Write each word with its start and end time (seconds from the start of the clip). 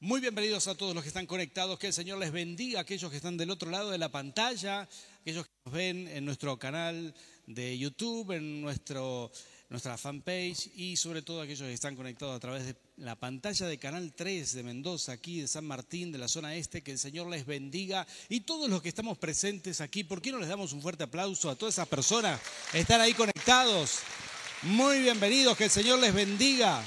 Muy 0.00 0.20
bienvenidos 0.20 0.68
a 0.68 0.74
todos 0.74 0.94
los 0.94 1.02
que 1.02 1.08
están 1.08 1.24
conectados, 1.24 1.78
que 1.78 1.86
el 1.86 1.92
Señor 1.94 2.18
les 2.18 2.30
bendiga, 2.30 2.80
aquellos 2.80 3.10
que 3.10 3.16
están 3.16 3.38
del 3.38 3.48
otro 3.48 3.70
lado 3.70 3.90
de 3.90 3.96
la 3.96 4.10
pantalla, 4.10 4.86
aquellos 5.22 5.46
que 5.46 5.52
nos 5.64 5.74
ven 5.74 6.06
en 6.08 6.22
nuestro 6.26 6.58
canal 6.58 7.14
de 7.46 7.78
YouTube, 7.78 8.32
en 8.32 8.60
nuestro, 8.60 9.32
nuestra 9.70 9.96
fanpage 9.96 10.70
y 10.76 10.98
sobre 10.98 11.22
todo 11.22 11.40
aquellos 11.40 11.66
que 11.66 11.72
están 11.72 11.96
conectados 11.96 12.36
a 12.36 12.40
través 12.40 12.66
de 12.66 12.76
la 12.98 13.16
pantalla 13.16 13.66
de 13.66 13.78
Canal 13.78 14.12
3 14.14 14.52
de 14.52 14.62
Mendoza, 14.62 15.12
aquí 15.12 15.40
de 15.40 15.48
San 15.48 15.64
Martín, 15.64 16.12
de 16.12 16.18
la 16.18 16.28
zona 16.28 16.54
este, 16.54 16.82
que 16.82 16.92
el 16.92 16.98
Señor 16.98 17.30
les 17.30 17.46
bendiga. 17.46 18.06
Y 18.28 18.40
todos 18.40 18.68
los 18.68 18.82
que 18.82 18.90
estamos 18.90 19.16
presentes 19.16 19.80
aquí, 19.80 20.04
¿por 20.04 20.20
qué 20.20 20.30
no 20.30 20.38
les 20.38 20.50
damos 20.50 20.74
un 20.74 20.82
fuerte 20.82 21.04
aplauso 21.04 21.48
a 21.48 21.56
todas 21.56 21.74
esas 21.74 21.88
personas 21.88 22.38
que 22.70 22.80
están 22.80 23.00
ahí 23.00 23.14
conectados? 23.14 24.00
Muy 24.60 25.00
bienvenidos, 25.00 25.56
que 25.56 25.64
el 25.64 25.70
Señor 25.70 26.00
les 26.00 26.12
bendiga 26.12 26.84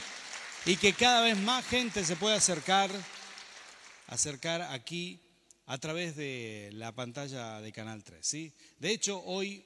y 0.66 0.76
que 0.76 0.94
cada 0.94 1.22
vez 1.22 1.38
más 1.38 1.66
gente 1.66 2.04
se 2.04 2.16
pueda 2.16 2.36
acercar, 2.36 2.92
acercar 4.08 4.62
aquí 4.62 5.20
a 5.66 5.78
través 5.78 6.16
de 6.16 6.70
la 6.74 6.92
pantalla 6.94 7.62
de 7.62 7.72
Canal 7.72 8.04
3. 8.04 8.26
¿sí? 8.26 8.54
De 8.80 8.92
hecho, 8.92 9.24
hoy, 9.24 9.66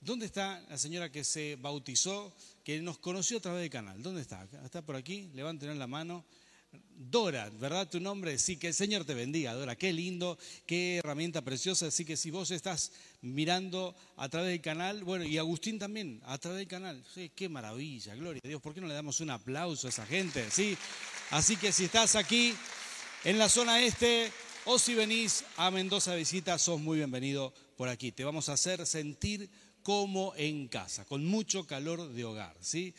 ¿dónde 0.00 0.26
está 0.26 0.60
la 0.68 0.78
señora 0.78 1.10
que 1.10 1.24
se 1.24 1.56
bautizó, 1.56 2.34
que 2.64 2.80
nos 2.80 2.98
conoció 2.98 3.38
a 3.38 3.40
través 3.40 3.60
del 3.60 3.70
canal? 3.70 4.02
¿Dónde 4.02 4.22
está? 4.22 4.46
¿Está 4.64 4.82
por 4.82 4.96
aquí? 4.96 5.30
Levanten 5.34 5.78
la 5.78 5.86
mano. 5.86 6.24
Dora, 7.10 7.50
¿verdad 7.58 7.88
tu 7.88 7.98
nombre? 7.98 8.38
Sí, 8.38 8.56
que 8.56 8.68
el 8.68 8.74
Señor 8.74 9.04
te 9.04 9.14
bendiga, 9.14 9.52
Dora. 9.54 9.74
Qué 9.74 9.92
lindo, 9.92 10.38
qué 10.64 10.98
herramienta 10.98 11.42
preciosa. 11.42 11.86
Así 11.86 12.04
que 12.04 12.16
si 12.16 12.30
vos 12.30 12.52
estás 12.52 12.92
mirando 13.20 13.96
a 14.16 14.28
través 14.28 14.50
del 14.50 14.60
canal, 14.60 15.02
bueno, 15.02 15.24
y 15.24 15.36
Agustín 15.38 15.78
también, 15.78 16.20
a 16.24 16.38
través 16.38 16.58
del 16.58 16.68
canal. 16.68 17.02
Sí, 17.12 17.32
qué 17.34 17.48
maravilla, 17.48 18.14
gloria 18.14 18.40
a 18.44 18.48
Dios. 18.48 18.62
¿Por 18.62 18.74
qué 18.74 18.80
no 18.80 18.86
le 18.86 18.94
damos 18.94 19.20
un 19.20 19.30
aplauso 19.30 19.88
a 19.88 19.90
esa 19.90 20.06
gente? 20.06 20.48
Sí. 20.50 20.76
Así 21.30 21.56
que 21.56 21.72
si 21.72 21.86
estás 21.86 22.14
aquí 22.14 22.54
en 23.24 23.38
la 23.38 23.48
zona 23.48 23.82
este 23.82 24.30
o 24.64 24.78
si 24.78 24.94
venís 24.94 25.44
a 25.56 25.70
Mendoza 25.72 26.14
visita, 26.14 26.58
sos 26.58 26.80
muy 26.80 26.98
bienvenido 26.98 27.52
por 27.76 27.88
aquí. 27.88 28.12
Te 28.12 28.24
vamos 28.24 28.48
a 28.48 28.52
hacer 28.52 28.86
sentir 28.86 29.50
como 29.82 30.32
en 30.36 30.68
casa, 30.68 31.04
con 31.06 31.24
mucho 31.24 31.66
calor 31.66 32.12
de 32.12 32.24
hogar, 32.24 32.54
¿sí? 32.60 32.94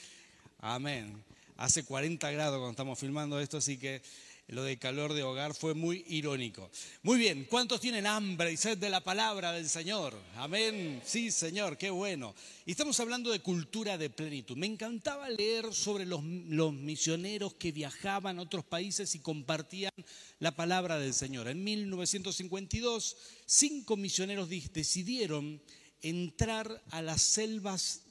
Amén 0.59 1.23
hace 1.61 1.83
40 1.83 2.31
grados 2.31 2.57
cuando 2.57 2.71
estamos 2.71 2.97
filmando 2.97 3.39
esto, 3.39 3.57
así 3.57 3.77
que 3.77 4.01
lo 4.47 4.63
de 4.63 4.79
calor 4.79 5.13
de 5.13 5.21
hogar 5.21 5.53
fue 5.53 5.75
muy 5.75 6.03
irónico. 6.09 6.69
Muy 7.03 7.19
bien, 7.19 7.45
¿cuántos 7.49 7.79
tienen 7.79 8.07
hambre 8.07 8.51
y 8.51 8.57
sed 8.57 8.79
de 8.79 8.89
la 8.89 9.03
palabra 9.03 9.51
del 9.53 9.69
Señor? 9.69 10.19
Amén. 10.35 11.01
Sí, 11.05 11.29
Señor, 11.29 11.77
qué 11.77 11.91
bueno. 11.91 12.33
Y 12.65 12.71
estamos 12.71 12.99
hablando 12.99 13.29
de 13.29 13.41
cultura 13.41 13.99
de 13.99 14.09
plenitud. 14.09 14.57
Me 14.57 14.65
encantaba 14.65 15.29
leer 15.29 15.71
sobre 15.71 16.05
los, 16.05 16.23
los 16.23 16.73
misioneros 16.73 17.53
que 17.53 17.71
viajaban 17.71 18.39
a 18.39 18.41
otros 18.41 18.65
países 18.65 19.13
y 19.13 19.19
compartían 19.19 19.93
la 20.39 20.55
palabra 20.55 20.97
del 20.97 21.13
Señor. 21.13 21.47
En 21.47 21.63
1952, 21.63 23.17
cinco 23.45 23.97
misioneros 23.97 24.49
decidieron 24.49 25.61
entrar 26.01 26.81
a 26.89 27.03
las 27.03 27.21
selvas 27.21 28.01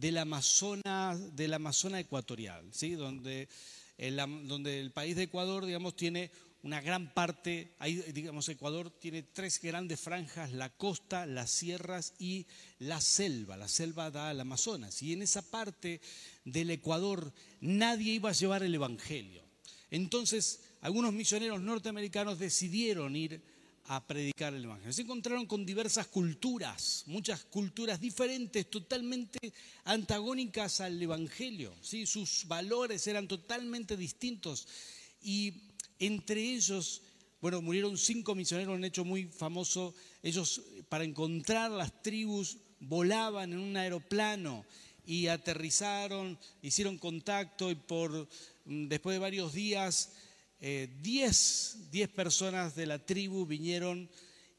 del 0.00 0.18
Amazonas, 0.18 1.34
del 1.34 1.54
ecuatorial, 1.98 2.68
¿sí? 2.72 2.92
donde, 2.92 3.48
el, 3.98 4.16
donde 4.46 4.80
el 4.80 4.92
país 4.92 5.16
de 5.16 5.24
Ecuador, 5.24 5.64
digamos, 5.64 5.96
tiene 5.96 6.30
una 6.62 6.80
gran 6.80 7.14
parte, 7.14 7.74
ahí, 7.78 7.96
digamos, 8.12 8.48
Ecuador 8.48 8.90
tiene 8.90 9.22
tres 9.22 9.60
grandes 9.60 10.00
franjas, 10.00 10.52
la 10.52 10.68
costa, 10.70 11.24
las 11.24 11.50
sierras 11.50 12.14
y 12.18 12.46
la 12.78 13.00
selva. 13.00 13.56
La 13.56 13.68
selva 13.68 14.10
da 14.10 14.30
al 14.30 14.40
Amazonas. 14.40 15.02
Y 15.02 15.12
en 15.12 15.22
esa 15.22 15.42
parte 15.42 16.00
del 16.44 16.70
Ecuador 16.70 17.32
nadie 17.60 18.14
iba 18.14 18.30
a 18.30 18.34
llevar 18.34 18.64
el 18.64 18.74
Evangelio. 18.74 19.44
Entonces, 19.90 20.60
algunos 20.80 21.12
misioneros 21.12 21.60
norteamericanos 21.60 22.38
decidieron 22.38 23.14
ir 23.14 23.40
a 23.88 24.06
predicar 24.06 24.54
el 24.54 24.64
Evangelio. 24.64 24.92
Se 24.92 25.02
encontraron 25.02 25.46
con 25.46 25.64
diversas 25.64 26.06
culturas, 26.08 27.04
muchas 27.06 27.44
culturas 27.44 28.00
diferentes, 28.00 28.68
totalmente 28.68 29.38
antagónicas 29.84 30.80
al 30.80 31.00
Evangelio. 31.00 31.74
¿sí? 31.80 32.06
Sus 32.06 32.46
valores 32.46 33.06
eran 33.06 33.28
totalmente 33.28 33.96
distintos. 33.96 34.66
Y 35.22 35.54
entre 35.98 36.40
ellos, 36.40 37.02
bueno, 37.40 37.62
murieron 37.62 37.96
cinco 37.96 38.34
misioneros, 38.34 38.74
un 38.76 38.84
hecho 38.84 39.04
muy 39.04 39.24
famoso. 39.24 39.94
Ellos, 40.22 40.62
para 40.88 41.04
encontrar 41.04 41.70
las 41.70 42.02
tribus, 42.02 42.58
volaban 42.80 43.52
en 43.52 43.58
un 43.58 43.76
aeroplano 43.76 44.64
y 45.06 45.28
aterrizaron, 45.28 46.38
hicieron 46.62 46.98
contacto 46.98 47.70
y 47.70 47.76
por, 47.76 48.28
después 48.64 49.14
de 49.14 49.20
varios 49.20 49.52
días 49.52 50.12
10 50.60 51.88
eh, 51.92 52.08
personas 52.08 52.74
de 52.74 52.86
la 52.86 53.04
tribu 53.04 53.46
vinieron 53.46 54.08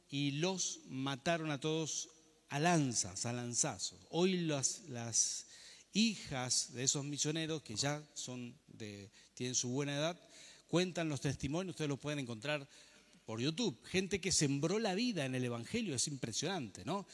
y 0.10 0.32
los 0.32 0.82
mataron 0.88 1.52
a 1.52 1.60
todos 1.60 2.10
a 2.50 2.60
lanzas, 2.60 3.26
a 3.26 3.34
lanzazos. 3.34 4.00
Hoy 4.10 4.38
las, 4.38 4.84
las 4.90 5.48
hijas 5.94 6.74
de 6.74 6.84
esos 6.84 7.04
misioneros, 7.04 7.62
que 7.62 7.76
ya 7.76 8.02
son 8.14 8.58
de, 8.68 9.10
tienen 9.34 9.56
su 9.56 9.70
buena 9.70 9.96
edad, 9.96 10.20
cuentan 10.68 11.10
los 11.10 11.22
testimonios, 11.22 11.74
ustedes 11.74 11.90
los 11.90 12.00
pueden 12.00 12.20
encontrar 12.20 12.68
por 13.26 13.42
YouTube. 13.42 13.84
Gente 13.86 14.22
que 14.22 14.32
sembró 14.32 14.80
la 14.80 14.96
vida 14.96 15.26
en 15.26 15.36
el 15.36 15.44
Evangelio, 15.44 15.96
es 15.96 16.08
impresionante, 16.08 16.86
¿no? 16.86 17.06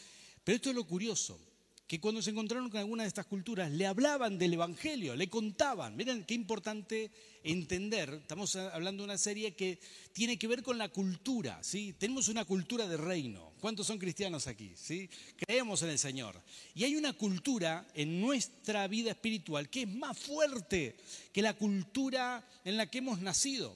Pero 0.43 0.57
esto 0.57 0.69
es 0.69 0.75
lo 0.75 0.85
curioso 0.85 1.39
que 1.87 1.99
cuando 1.99 2.21
se 2.21 2.31
encontraron 2.31 2.69
con 2.69 2.79
alguna 2.79 3.03
de 3.03 3.09
estas 3.09 3.25
culturas 3.25 3.71
le 3.71 3.85
hablaban 3.85 4.37
del 4.37 4.53
Evangelio, 4.53 5.15
le 5.15 5.29
contaban. 5.29 5.95
Miren 5.95 6.23
qué 6.23 6.33
importante 6.33 7.11
entender, 7.43 8.19
estamos 8.21 8.55
hablando 8.55 9.03
de 9.03 9.05
una 9.05 9.17
serie 9.17 9.53
que 9.53 9.79
tiene 10.13 10.39
que 10.39 10.47
ver 10.47 10.63
con 10.63 10.77
la 10.77 10.89
cultura, 10.89 11.61
¿sí? 11.61 11.93
Tenemos 11.97 12.29
una 12.29 12.45
cultura 12.45 12.87
de 12.87 12.97
reino. 12.97 13.53
¿Cuántos 13.59 13.87
son 13.87 13.97
cristianos 13.97 14.47
aquí? 14.47 14.73
¿sí? 14.75 15.09
Creemos 15.37 15.81
en 15.83 15.89
el 15.89 15.97
Señor. 15.97 16.41
Y 16.75 16.83
hay 16.83 16.97
una 16.97 17.13
cultura 17.13 17.87
en 17.93 18.19
nuestra 18.19 18.87
vida 18.89 19.11
espiritual 19.11 19.69
que 19.69 19.83
es 19.83 19.87
más 19.87 20.17
fuerte 20.17 20.97
que 21.31 21.41
la 21.41 21.53
cultura 21.53 22.45
en 22.65 22.75
la 22.75 22.87
que 22.87 22.97
hemos 22.97 23.21
nacido. 23.21 23.75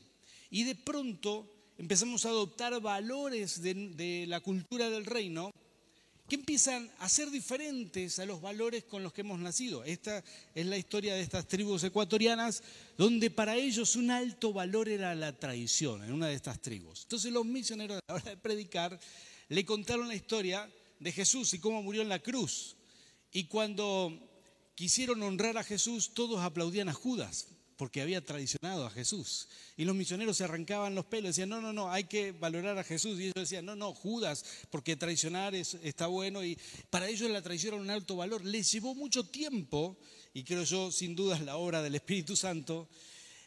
Y 0.50 0.64
de 0.64 0.76
pronto 0.76 1.50
empezamos 1.78 2.26
a 2.26 2.30
adoptar 2.30 2.82
valores 2.82 3.62
de, 3.62 3.74
de 3.74 4.26
la 4.28 4.42
cultura 4.42 4.90
del 4.90 5.06
reino 5.06 5.52
que 6.28 6.36
empiezan 6.36 6.92
a 7.00 7.08
ser 7.08 7.32
diferentes 7.32 8.20
a 8.20 8.26
los 8.26 8.42
valores 8.42 8.84
con 8.84 9.02
los 9.02 9.14
que 9.14 9.22
hemos 9.22 9.40
nacido. 9.40 9.84
Esta 9.84 10.24
es 10.54 10.66
la 10.66 10.78
historia 10.78 11.16
de 11.16 11.22
estas 11.22 11.48
tribus 11.48 11.84
ecuatorianas, 11.84 12.64
donde 12.98 13.32
para 13.32 13.56
ellos 13.56 13.96
un 13.96 14.12
alto 14.12 14.52
valor 14.52 14.90
era 14.90 15.16
la 15.16 15.38
traición 15.38 16.04
en 16.04 16.12
una 16.12 16.28
de 16.28 16.36
estas 16.36 16.62
tribus. 16.62 17.04
Entonces 17.04 17.32
los 17.32 17.46
misioneros 17.46 17.98
a 17.98 18.12
la 18.12 18.16
hora 18.16 18.30
de 18.32 18.38
predicar 18.38 19.00
le 19.50 19.66
contaron 19.66 20.08
la 20.08 20.16
historia 20.16 20.70
de 21.00 21.12
Jesús 21.12 21.54
y 21.54 21.60
cómo 21.60 21.82
murió 21.82 22.02
en 22.02 22.10
la 22.10 22.20
cruz. 22.20 22.76
Y 23.32 23.46
cuando 23.46 24.12
quisieron 24.76 25.24
honrar 25.24 25.58
a 25.58 25.64
Jesús, 25.64 26.14
todos 26.14 26.42
aplaudían 26.42 26.90
a 26.90 26.94
Judas, 26.94 27.48
porque 27.78 28.02
había 28.02 28.26
traicionado 28.26 28.86
a 28.86 28.90
Jesús. 28.90 29.48
Y 29.78 29.86
los 29.86 29.96
misioneros 29.96 30.38
se 30.38 30.44
arrancaban 30.44 30.96
los 30.96 31.06
pelos, 31.06 31.30
decían, 31.30 31.50
no, 31.50 31.62
no, 31.62 31.72
no, 31.72 31.92
hay 31.92 32.06
que 32.06 32.32
valorar 32.32 32.78
a 32.78 32.84
Jesús. 32.84 33.20
Y 33.20 33.24
ellos 33.24 33.36
decían, 33.36 33.66
no, 33.66 33.76
no, 33.76 33.94
Judas, 33.94 34.44
porque 34.72 34.96
traicionar 34.96 35.54
está 35.56 36.08
bueno. 36.08 36.44
Y 36.44 36.58
para 36.90 37.08
ellos 37.08 37.30
la 37.30 37.42
traición 37.42 37.76
era 37.76 37.84
un 37.84 37.90
alto 37.90 38.16
valor. 38.16 38.44
Les 38.44 38.72
llevó 38.72 38.96
mucho 38.96 39.24
tiempo, 39.24 39.98
y 40.34 40.44
creo 40.44 40.64
yo, 40.64 40.92
sin 40.92 41.16
duda 41.16 41.36
es 41.36 41.44
la 41.44 41.58
obra 41.58 41.84
del 41.84 41.96
Espíritu 41.96 42.36
Santo, 42.36 42.90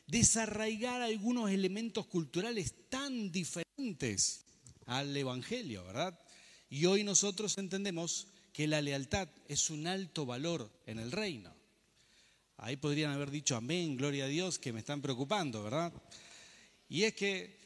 desarraigar 0.06 1.02
algunos 1.02 1.50
elementos 1.50 2.06
culturales 2.06 2.74
tan 2.88 3.32
diferentes 3.32 4.44
al 4.86 5.16
Evangelio, 5.16 5.84
¿verdad? 5.84 6.18
Y 6.68 6.86
hoy 6.86 7.02
nosotros 7.02 7.58
entendemos 7.58 8.28
que 8.52 8.68
la 8.68 8.80
lealtad 8.80 9.28
es 9.48 9.70
un 9.70 9.86
alto 9.86 10.24
valor 10.24 10.70
en 10.86 11.00
el 11.00 11.10
reino. 11.10 11.59
Ahí 12.62 12.76
podrían 12.76 13.10
haber 13.12 13.30
dicho 13.30 13.56
amén, 13.56 13.96
gloria 13.96 14.24
a 14.24 14.28
Dios, 14.28 14.58
que 14.58 14.70
me 14.70 14.80
están 14.80 15.00
preocupando, 15.00 15.62
¿verdad? 15.62 15.90
Y 16.90 17.04
es 17.04 17.14
que, 17.14 17.58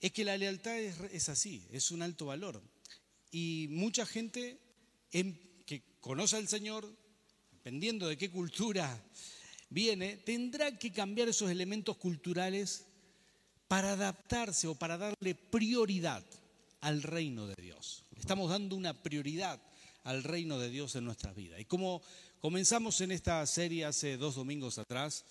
es 0.00 0.12
que 0.12 0.24
la 0.24 0.38
lealtad 0.38 0.78
es, 0.78 1.28
así, 1.28 1.66
es 1.72 1.90
un 1.90 2.00
alto 2.00 2.24
valor. 2.24 2.62
Y 3.30 3.66
mucha 3.68 4.06
gente 4.06 4.58
que 5.10 5.98
conoce 6.00 6.36
al 6.36 6.48
Señor, 6.48 6.90
dependiendo 7.50 8.08
de 8.08 8.16
qué 8.16 8.30
cultura 8.30 8.98
viene, 9.68 10.16
tendrá 10.16 10.78
que 10.78 10.90
cambiar 10.90 11.28
esos 11.28 11.50
elementos 11.50 11.98
culturales 11.98 12.86
para 13.66 13.92
adaptarse 13.92 14.68
o 14.68 14.74
para 14.74 14.96
darle 14.96 15.34
prioridad 15.34 16.24
al 16.80 17.02
reino 17.02 17.46
de 17.46 17.56
Dios. 17.60 18.06
Estamos 18.16 18.48
dando 18.48 18.74
una 18.74 19.02
prioridad 19.02 19.60
al 20.04 20.24
reino 20.24 20.58
de 20.58 20.70
Dios 20.70 20.96
en 20.96 21.04
nuestras 21.04 21.36
vidas. 21.36 21.60
Y 21.60 21.66
como 21.66 22.00
Comenzamos 22.40 23.00
en 23.00 23.10
esta 23.10 23.44
serie 23.46 23.84
hace 23.84 24.16
dos 24.16 24.36
domingos 24.36 24.78
atrás. 24.78 25.24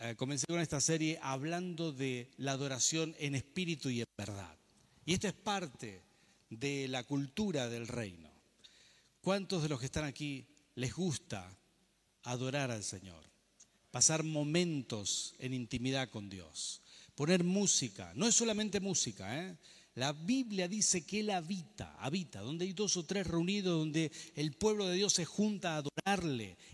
Eh, 0.00 0.16
comencé 0.16 0.44
con 0.48 0.58
esta 0.58 0.80
serie 0.80 1.20
hablando 1.22 1.92
de 1.92 2.32
la 2.38 2.50
adoración 2.50 3.14
en 3.20 3.36
espíritu 3.36 3.90
y 3.90 4.00
en 4.00 4.06
verdad. 4.18 4.58
Y 5.04 5.14
esta 5.14 5.28
es 5.28 5.34
parte 5.34 6.02
de 6.50 6.88
la 6.88 7.04
cultura 7.04 7.68
del 7.68 7.86
reino. 7.86 8.28
¿Cuántos 9.20 9.62
de 9.62 9.68
los 9.68 9.78
que 9.78 9.86
están 9.86 10.02
aquí 10.02 10.48
les 10.74 10.92
gusta 10.94 11.48
adorar 12.24 12.72
al 12.72 12.82
Señor? 12.82 13.22
Pasar 13.92 14.24
momentos 14.24 15.36
en 15.38 15.54
intimidad 15.54 16.10
con 16.10 16.28
Dios. 16.28 16.82
poner 17.14 17.44
música. 17.44 18.12
No 18.16 18.26
es 18.26 18.34
solamente 18.34 18.80
música, 18.80 19.46
¿eh? 19.46 19.56
La 19.94 20.12
Biblia 20.12 20.68
dice 20.68 21.06
que 21.06 21.20
Él 21.20 21.30
habita, 21.30 21.94
habita, 21.98 22.40
donde 22.40 22.66
hay 22.66 22.74
dos 22.74 22.98
o 22.98 23.06
tres 23.06 23.26
reunidos, 23.26 23.78
donde 23.78 24.12
el 24.34 24.52
pueblo 24.52 24.86
de 24.86 24.96
Dios 24.96 25.14
se 25.14 25.24
junta 25.24 25.78
a 25.78 25.82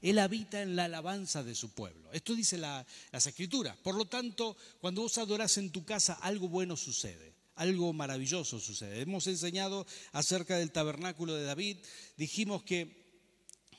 Él 0.03 0.19
habita 0.19 0.61
en 0.61 0.77
la 0.77 0.85
alabanza 0.85 1.43
de 1.43 1.55
su 1.55 1.71
pueblo. 1.71 2.13
Esto 2.13 2.35
dice 2.35 2.59
la, 2.59 2.87
las 3.13 3.27
escrituras. 3.27 3.77
Por 3.79 3.95
lo 3.95 4.05
tanto, 4.05 4.57
cuando 4.79 5.01
vos 5.01 5.17
adorás 5.17 5.57
en 5.57 5.71
tu 5.71 5.87
casa, 5.87 6.15
algo 6.21 6.49
bueno 6.49 6.77
sucede, 6.77 7.33
algo 7.55 7.95
maravilloso 7.95 8.61
sucede. 8.61 9.01
Hemos 9.01 9.27
enseñado 9.27 9.87
acerca 10.13 10.59
del 10.59 10.71
tabernáculo 10.71 11.35
de 11.35 11.45
David. 11.45 11.79
Dijimos 12.19 12.63
que 12.63 13.25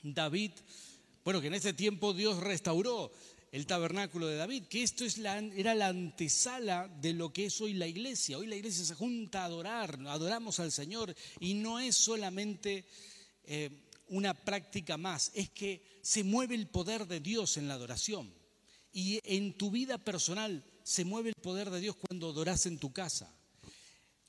David, 0.02 0.50
bueno, 1.24 1.40
que 1.40 1.46
en 1.46 1.54
ese 1.54 1.72
tiempo 1.72 2.14
Dios 2.14 2.38
restauró 2.38 3.12
el 3.52 3.66
tabernáculo 3.66 4.26
de 4.26 4.34
David, 4.34 4.64
que 4.64 4.82
esto 4.82 5.04
es 5.04 5.18
era 5.18 5.76
la 5.76 5.86
antesala 5.86 6.88
de 7.00 7.12
lo 7.12 7.32
que 7.32 7.46
es 7.46 7.60
hoy 7.60 7.74
la 7.74 7.86
iglesia. 7.86 8.38
Hoy 8.38 8.48
la 8.48 8.56
iglesia 8.56 8.84
se 8.84 8.96
junta 8.96 9.42
a 9.42 9.44
adorar, 9.44 10.00
adoramos 10.08 10.58
al 10.58 10.72
Señor 10.72 11.14
y 11.38 11.54
no 11.54 11.78
es 11.78 11.94
solamente 11.94 12.84
eh, 13.44 13.83
una 14.08 14.34
práctica 14.34 14.96
más, 14.96 15.30
es 15.34 15.50
que 15.50 15.82
se 16.02 16.24
mueve 16.24 16.54
el 16.54 16.68
poder 16.68 17.06
de 17.06 17.20
Dios 17.20 17.56
en 17.56 17.68
la 17.68 17.74
adoración. 17.74 18.32
Y 18.92 19.20
en 19.24 19.54
tu 19.54 19.70
vida 19.70 19.98
personal 19.98 20.64
se 20.82 21.04
mueve 21.04 21.30
el 21.30 21.42
poder 21.42 21.70
de 21.70 21.80
Dios 21.80 21.96
cuando 21.96 22.30
adoras 22.30 22.66
en 22.66 22.78
tu 22.78 22.92
casa. 22.92 23.34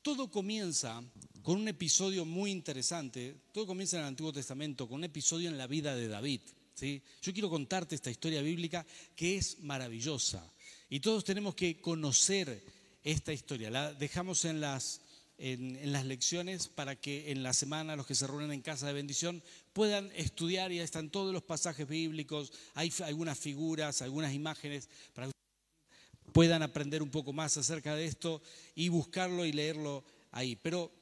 Todo 0.01 0.31
comienza 0.31 1.03
con 1.41 1.57
un 1.57 1.67
episodio 1.67 2.25
muy 2.25 2.51
interesante, 2.51 3.35
todo 3.51 3.67
comienza 3.67 3.97
en 3.97 4.03
el 4.03 4.07
Antiguo 4.07 4.33
Testamento, 4.33 4.87
con 4.87 4.97
un 4.97 5.03
episodio 5.03 5.49
en 5.49 5.57
la 5.57 5.67
vida 5.67 5.95
de 5.95 6.07
David. 6.07 6.41
Yo 7.21 7.33
quiero 7.33 7.49
contarte 7.49 7.95
esta 7.95 8.11
historia 8.11 8.41
bíblica 8.41 8.85
que 9.15 9.37
es 9.37 9.59
maravillosa 9.61 10.51
y 10.89 10.99
todos 10.99 11.23
tenemos 11.23 11.55
que 11.55 11.79
conocer 11.79 12.63
esta 13.03 13.31
historia. 13.31 13.69
La 13.69 13.93
dejamos 13.93 14.43
en 14.45 14.59
las, 14.59 15.01
en, 15.37 15.91
las 15.91 16.05
lecciones 16.05 16.67
para 16.67 16.95
que 16.95 17.31
en 17.31 17.43
la 17.43 17.53
semana 17.53 17.95
los 17.95 18.05
que 18.05 18.15
se 18.15 18.27
reúnen 18.27 18.51
en 18.51 18.61
casa 18.61 18.87
de 18.87 18.93
bendición 18.93 19.41
puedan 19.75 20.09
estudiar 20.15 20.71
y 20.71 20.79
están 20.79 21.09
todos 21.09 21.33
los 21.33 21.43
pasajes 21.43 21.85
bíblicos, 21.85 22.53
hay 22.75 22.93
algunas 23.03 23.37
figuras, 23.37 24.01
algunas 24.01 24.33
imágenes 24.33 24.87
para 25.13 25.27
que 25.27 25.33
puedan 26.31 26.63
aprender 26.63 27.03
un 27.03 27.09
poco 27.09 27.33
más 27.33 27.57
acerca 27.57 27.93
de 27.93 28.05
esto 28.05 28.41
y 28.73 28.87
buscarlo 28.87 29.45
y 29.45 29.51
leerlo 29.51 30.05
ahí. 30.31 30.55
Pero 30.55 30.93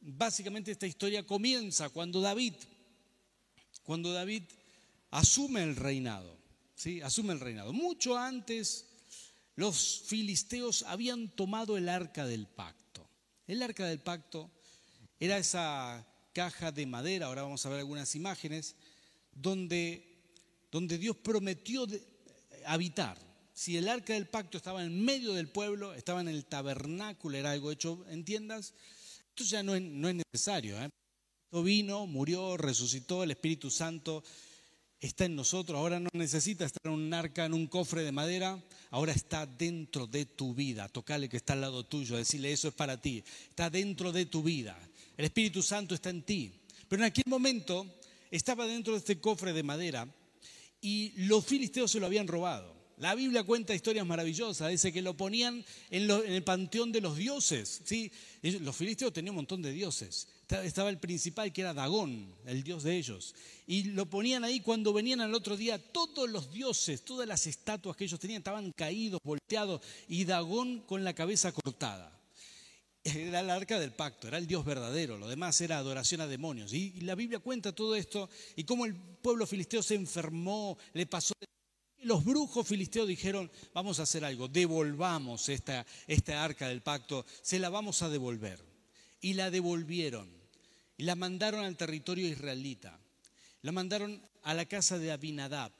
básicamente 0.00 0.72
esta 0.72 0.88
historia 0.88 1.24
comienza 1.24 1.88
cuando 1.90 2.20
David, 2.20 2.54
cuando 3.84 4.12
David 4.12 4.42
asume 5.12 5.62
el 5.62 5.76
reinado. 5.76 6.36
¿sí? 6.74 7.00
Asume 7.02 7.32
el 7.32 7.38
reinado. 7.38 7.72
Mucho 7.72 8.18
antes 8.18 8.86
los 9.54 10.02
filisteos 10.04 10.82
habían 10.82 11.28
tomado 11.28 11.76
el 11.76 11.88
arca 11.88 12.26
del 12.26 12.48
pacto. 12.48 13.08
El 13.46 13.62
arca 13.62 13.86
del 13.86 14.00
pacto 14.00 14.50
era 15.20 15.38
esa 15.38 16.04
caja 16.36 16.70
de 16.70 16.84
madera, 16.84 17.26
ahora 17.26 17.44
vamos 17.44 17.64
a 17.64 17.70
ver 17.70 17.78
algunas 17.78 18.14
imágenes, 18.14 18.76
donde, 19.32 20.20
donde 20.70 20.98
Dios 20.98 21.16
prometió 21.16 21.86
habitar. 22.66 23.16
Si 23.54 23.78
el 23.78 23.88
arca 23.88 24.12
del 24.12 24.28
pacto 24.28 24.58
estaba 24.58 24.84
en 24.84 25.02
medio 25.02 25.32
del 25.32 25.48
pueblo, 25.48 25.94
estaba 25.94 26.20
en 26.20 26.28
el 26.28 26.44
tabernáculo, 26.44 27.38
era 27.38 27.52
algo 27.52 27.72
hecho 27.72 28.04
en 28.10 28.22
tiendas, 28.26 28.74
esto 29.30 29.44
ya 29.44 29.62
no 29.62 29.74
es, 29.74 29.80
no 29.80 30.10
es 30.10 30.16
necesario. 30.30 30.78
¿eh? 30.78 30.90
Vino, 31.52 32.06
murió, 32.06 32.58
resucitó, 32.58 33.22
el 33.22 33.30
Espíritu 33.30 33.70
Santo 33.70 34.22
está 35.00 35.24
en 35.24 35.36
nosotros, 35.36 35.78
ahora 35.78 36.00
no 36.00 36.10
necesita 36.12 36.66
estar 36.66 36.82
en 36.84 36.92
un 36.92 37.14
arca, 37.14 37.46
en 37.46 37.54
un 37.54 37.66
cofre 37.66 38.02
de 38.02 38.12
madera, 38.12 38.62
ahora 38.90 39.12
está 39.12 39.46
dentro 39.46 40.06
de 40.06 40.26
tu 40.26 40.52
vida. 40.52 40.90
Tocale 40.90 41.30
que 41.30 41.38
está 41.38 41.54
al 41.54 41.62
lado 41.62 41.86
tuyo, 41.86 42.18
decirle 42.18 42.52
eso 42.52 42.68
es 42.68 42.74
para 42.74 43.00
ti, 43.00 43.24
está 43.48 43.70
dentro 43.70 44.12
de 44.12 44.26
tu 44.26 44.42
vida. 44.42 44.78
El 45.16 45.24
Espíritu 45.24 45.62
Santo 45.62 45.94
está 45.94 46.10
en 46.10 46.22
ti. 46.22 46.52
Pero 46.88 47.02
en 47.02 47.06
aquel 47.06 47.24
momento 47.26 47.86
estaba 48.30 48.66
dentro 48.66 48.92
de 48.92 49.00
este 49.00 49.20
cofre 49.20 49.52
de 49.52 49.62
madera 49.62 50.08
y 50.80 51.12
los 51.26 51.44
filisteos 51.44 51.90
se 51.90 52.00
lo 52.00 52.06
habían 52.06 52.28
robado. 52.28 52.76
La 52.98 53.14
Biblia 53.14 53.44
cuenta 53.44 53.74
historias 53.74 54.06
maravillosas, 54.06 54.70
dice 54.70 54.90
que 54.90 55.02
lo 55.02 55.14
ponían 55.14 55.62
en, 55.90 56.10
el 56.10 56.42
panteón 56.44 56.92
de 56.92 57.02
los 57.02 57.16
dioses. 57.16 57.82
¿sí? 57.84 58.10
Los 58.42 58.74
filisteos 58.74 59.12
tenían 59.12 59.32
un 59.32 59.36
montón 59.36 59.60
de 59.60 59.70
dioses. 59.70 60.28
Estaba 60.48 60.88
el 60.88 60.98
principal 60.98 61.52
que 61.52 61.60
era 61.60 61.74
Dagón, 61.74 62.34
el 62.46 62.62
dios 62.62 62.84
de 62.84 62.96
ellos. 62.96 63.34
Y 63.66 63.84
lo 63.84 64.06
ponían 64.06 64.44
ahí 64.44 64.60
cuando 64.60 64.94
venían 64.94 65.20
al 65.20 65.34
otro 65.34 65.58
día. 65.58 65.76
Todos 65.76 66.30
los 66.30 66.50
dioses, 66.52 67.04
todas 67.04 67.28
las 67.28 67.46
estatuas 67.46 67.96
que 67.96 68.04
ellos 68.04 68.20
tenían 68.20 68.38
estaban 68.38 68.72
caídos, 68.72 69.20
volteados 69.22 69.82
y 70.08 70.24
Dagón 70.24 70.80
con 70.80 71.04
la 71.04 71.14
cabeza 71.14 71.52
cortada. 71.52 72.15
Era 73.14 73.38
el 73.38 73.50
arca 73.50 73.78
del 73.78 73.92
pacto, 73.92 74.26
era 74.26 74.38
el 74.38 74.48
Dios 74.48 74.64
verdadero, 74.64 75.16
lo 75.16 75.28
demás 75.28 75.60
era 75.60 75.78
adoración 75.78 76.22
a 76.22 76.26
demonios. 76.26 76.72
Y, 76.72 77.00
la 77.02 77.14
Biblia 77.14 77.38
cuenta 77.38 77.72
todo 77.72 77.94
esto 77.94 78.28
y 78.56 78.64
cómo 78.64 78.84
el 78.84 78.96
pueblo 78.96 79.46
filisteo 79.46 79.80
se 79.80 79.94
enfermó, 79.94 80.76
le 80.92 81.06
pasó 81.06 81.32
los 82.02 82.24
brujos 82.24 82.66
filisteos 82.66 83.08
dijeron, 83.08 83.50
vamos 83.74 83.98
a 83.98 84.04
hacer 84.04 84.24
algo, 84.24 84.46
devolvamos 84.46 85.48
esta, 85.48 85.84
esta 86.06 86.44
arca 86.44 86.68
del 86.68 86.80
pacto, 86.80 87.24
se 87.42 87.58
la 87.58 87.68
vamos 87.68 88.02
a 88.02 88.08
devolver. 88.08 88.60
Y 89.20 89.34
la 89.34 89.50
devolvieron 89.50 90.28
y 90.96 91.04
la 91.04 91.14
mandaron 91.14 91.64
al 91.64 91.76
territorio 91.76 92.28
israelita. 92.28 92.98
La 93.62 93.72
mandaron 93.72 94.22
a 94.42 94.54
la 94.54 94.66
casa 94.66 94.98
de 94.98 95.10
Abinadab, 95.10 95.72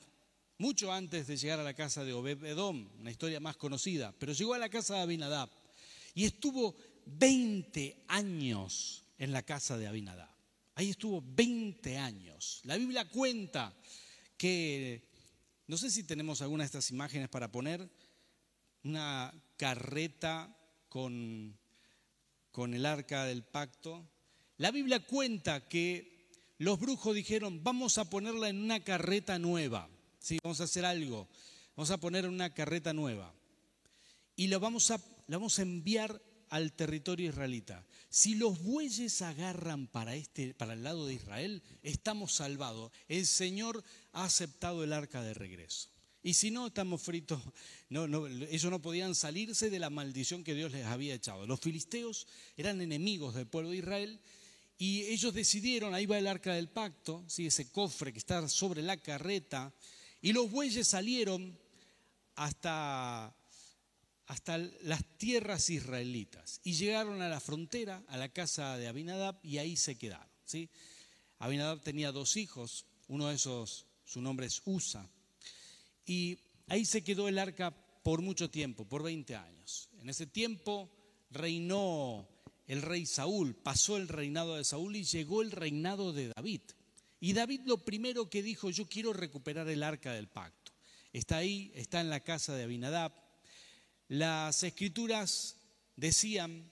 mucho 0.58 0.92
antes 0.92 1.26
de 1.26 1.36
llegar 1.36 1.60
a 1.60 1.64
la 1.64 1.74
casa 1.74 2.04
de 2.04 2.12
Obed-Edom, 2.12 2.88
una 2.98 3.10
historia 3.10 3.40
más 3.40 3.56
conocida, 3.56 4.12
pero 4.18 4.32
llegó 4.32 4.54
a 4.54 4.58
la 4.58 4.68
casa 4.68 4.94
de 4.94 5.00
Abinadab 5.00 5.50
y 6.14 6.24
estuvo 6.24 6.74
20 7.06 8.04
años 8.08 9.04
en 9.18 9.32
la 9.32 9.42
casa 9.42 9.78
de 9.78 9.86
Abinadab. 9.86 10.28
Ahí 10.74 10.90
estuvo 10.90 11.22
20 11.24 11.96
años. 11.96 12.60
La 12.64 12.76
Biblia 12.76 13.08
cuenta 13.08 13.74
que 14.36 15.08
no 15.66 15.76
sé 15.76 15.90
si 15.90 16.04
tenemos 16.04 16.42
alguna 16.42 16.62
de 16.62 16.66
estas 16.66 16.90
imágenes 16.90 17.28
para 17.28 17.50
poner. 17.50 17.88
Una 18.84 19.32
carreta 19.56 20.54
con, 20.88 21.58
con 22.52 22.74
el 22.74 22.86
arca 22.86 23.24
del 23.24 23.42
pacto. 23.42 24.06
La 24.58 24.70
Biblia 24.70 25.00
cuenta 25.00 25.68
que 25.68 26.28
los 26.58 26.78
brujos 26.78 27.14
dijeron, 27.14 27.64
vamos 27.64 27.98
a 27.98 28.08
ponerla 28.08 28.48
en 28.48 28.62
una 28.62 28.80
carreta 28.80 29.38
nueva. 29.38 29.88
Sí, 30.18 30.38
vamos 30.42 30.60
a 30.60 30.64
hacer 30.64 30.84
algo. 30.84 31.28
Vamos 31.74 31.90
a 31.90 31.98
poner 31.98 32.26
una 32.26 32.54
carreta 32.54 32.92
nueva. 32.92 33.34
Y 34.36 34.46
la 34.48 34.58
vamos 34.58 34.90
a, 34.90 34.98
la 35.26 35.36
vamos 35.36 35.58
a 35.58 35.62
enviar 35.62 36.20
al 36.48 36.72
territorio 36.72 37.30
israelita. 37.30 37.84
Si 38.08 38.34
los 38.34 38.62
bueyes 38.62 39.22
agarran 39.22 39.86
para, 39.86 40.14
este, 40.14 40.54
para 40.54 40.74
el 40.74 40.82
lado 40.82 41.06
de 41.06 41.14
Israel, 41.14 41.62
estamos 41.82 42.34
salvados. 42.34 42.92
El 43.08 43.26
Señor 43.26 43.82
ha 44.12 44.24
aceptado 44.24 44.84
el 44.84 44.92
arca 44.92 45.22
de 45.22 45.34
regreso. 45.34 45.90
Y 46.22 46.34
si 46.34 46.50
no, 46.50 46.66
estamos 46.66 47.02
fritos. 47.02 47.40
No, 47.88 48.08
no, 48.08 48.26
ellos 48.26 48.70
no 48.70 48.82
podían 48.82 49.14
salirse 49.14 49.70
de 49.70 49.78
la 49.78 49.90
maldición 49.90 50.42
que 50.42 50.54
Dios 50.54 50.72
les 50.72 50.84
había 50.86 51.14
echado. 51.14 51.46
Los 51.46 51.60
filisteos 51.60 52.26
eran 52.56 52.80
enemigos 52.80 53.34
del 53.34 53.46
pueblo 53.46 53.70
de 53.70 53.76
Israel 53.76 54.20
y 54.78 55.02
ellos 55.04 55.32
decidieron, 55.32 55.94
ahí 55.94 56.04
va 56.04 56.18
el 56.18 56.26
arca 56.26 56.54
del 56.54 56.68
pacto, 56.68 57.24
ese 57.36 57.70
cofre 57.70 58.12
que 58.12 58.18
está 58.18 58.46
sobre 58.48 58.82
la 58.82 58.96
carreta, 58.96 59.72
y 60.20 60.32
los 60.32 60.50
bueyes 60.50 60.88
salieron 60.88 61.58
hasta 62.34 63.34
hasta 64.26 64.58
las 64.58 65.04
tierras 65.18 65.70
israelitas 65.70 66.60
y 66.64 66.74
llegaron 66.74 67.22
a 67.22 67.28
la 67.28 67.40
frontera, 67.40 68.02
a 68.08 68.16
la 68.16 68.28
casa 68.28 68.76
de 68.76 68.88
Abinadab 68.88 69.38
y 69.42 69.58
ahí 69.58 69.76
se 69.76 69.96
quedaron. 69.96 70.28
¿sí? 70.44 70.68
Abinadab 71.38 71.80
tenía 71.80 72.12
dos 72.12 72.36
hijos, 72.36 72.86
uno 73.08 73.28
de 73.28 73.36
esos, 73.36 73.86
su 74.04 74.20
nombre 74.20 74.46
es 74.46 74.62
Usa, 74.64 75.08
y 76.04 76.38
ahí 76.68 76.84
se 76.84 77.02
quedó 77.02 77.28
el 77.28 77.38
arca 77.38 77.74
por 78.02 78.22
mucho 78.22 78.50
tiempo, 78.50 78.84
por 78.84 79.02
20 79.02 79.34
años. 79.36 79.88
En 79.98 80.08
ese 80.08 80.26
tiempo 80.26 80.90
reinó 81.30 82.28
el 82.66 82.82
rey 82.82 83.06
Saúl, 83.06 83.54
pasó 83.54 83.96
el 83.96 84.08
reinado 84.08 84.56
de 84.56 84.64
Saúl 84.64 84.96
y 84.96 85.04
llegó 85.04 85.42
el 85.42 85.52
reinado 85.52 86.12
de 86.12 86.28
David. 86.28 86.62
Y 87.20 87.32
David 87.32 87.62
lo 87.64 87.84
primero 87.84 88.28
que 88.28 88.42
dijo, 88.42 88.70
yo 88.70 88.88
quiero 88.88 89.12
recuperar 89.12 89.68
el 89.68 89.82
arca 89.82 90.12
del 90.12 90.28
pacto. 90.28 90.72
Está 91.12 91.38
ahí, 91.38 91.72
está 91.74 92.00
en 92.00 92.10
la 92.10 92.20
casa 92.20 92.54
de 92.54 92.64
Abinadab, 92.64 93.12
las 94.08 94.62
escrituras 94.62 95.56
decían 95.96 96.70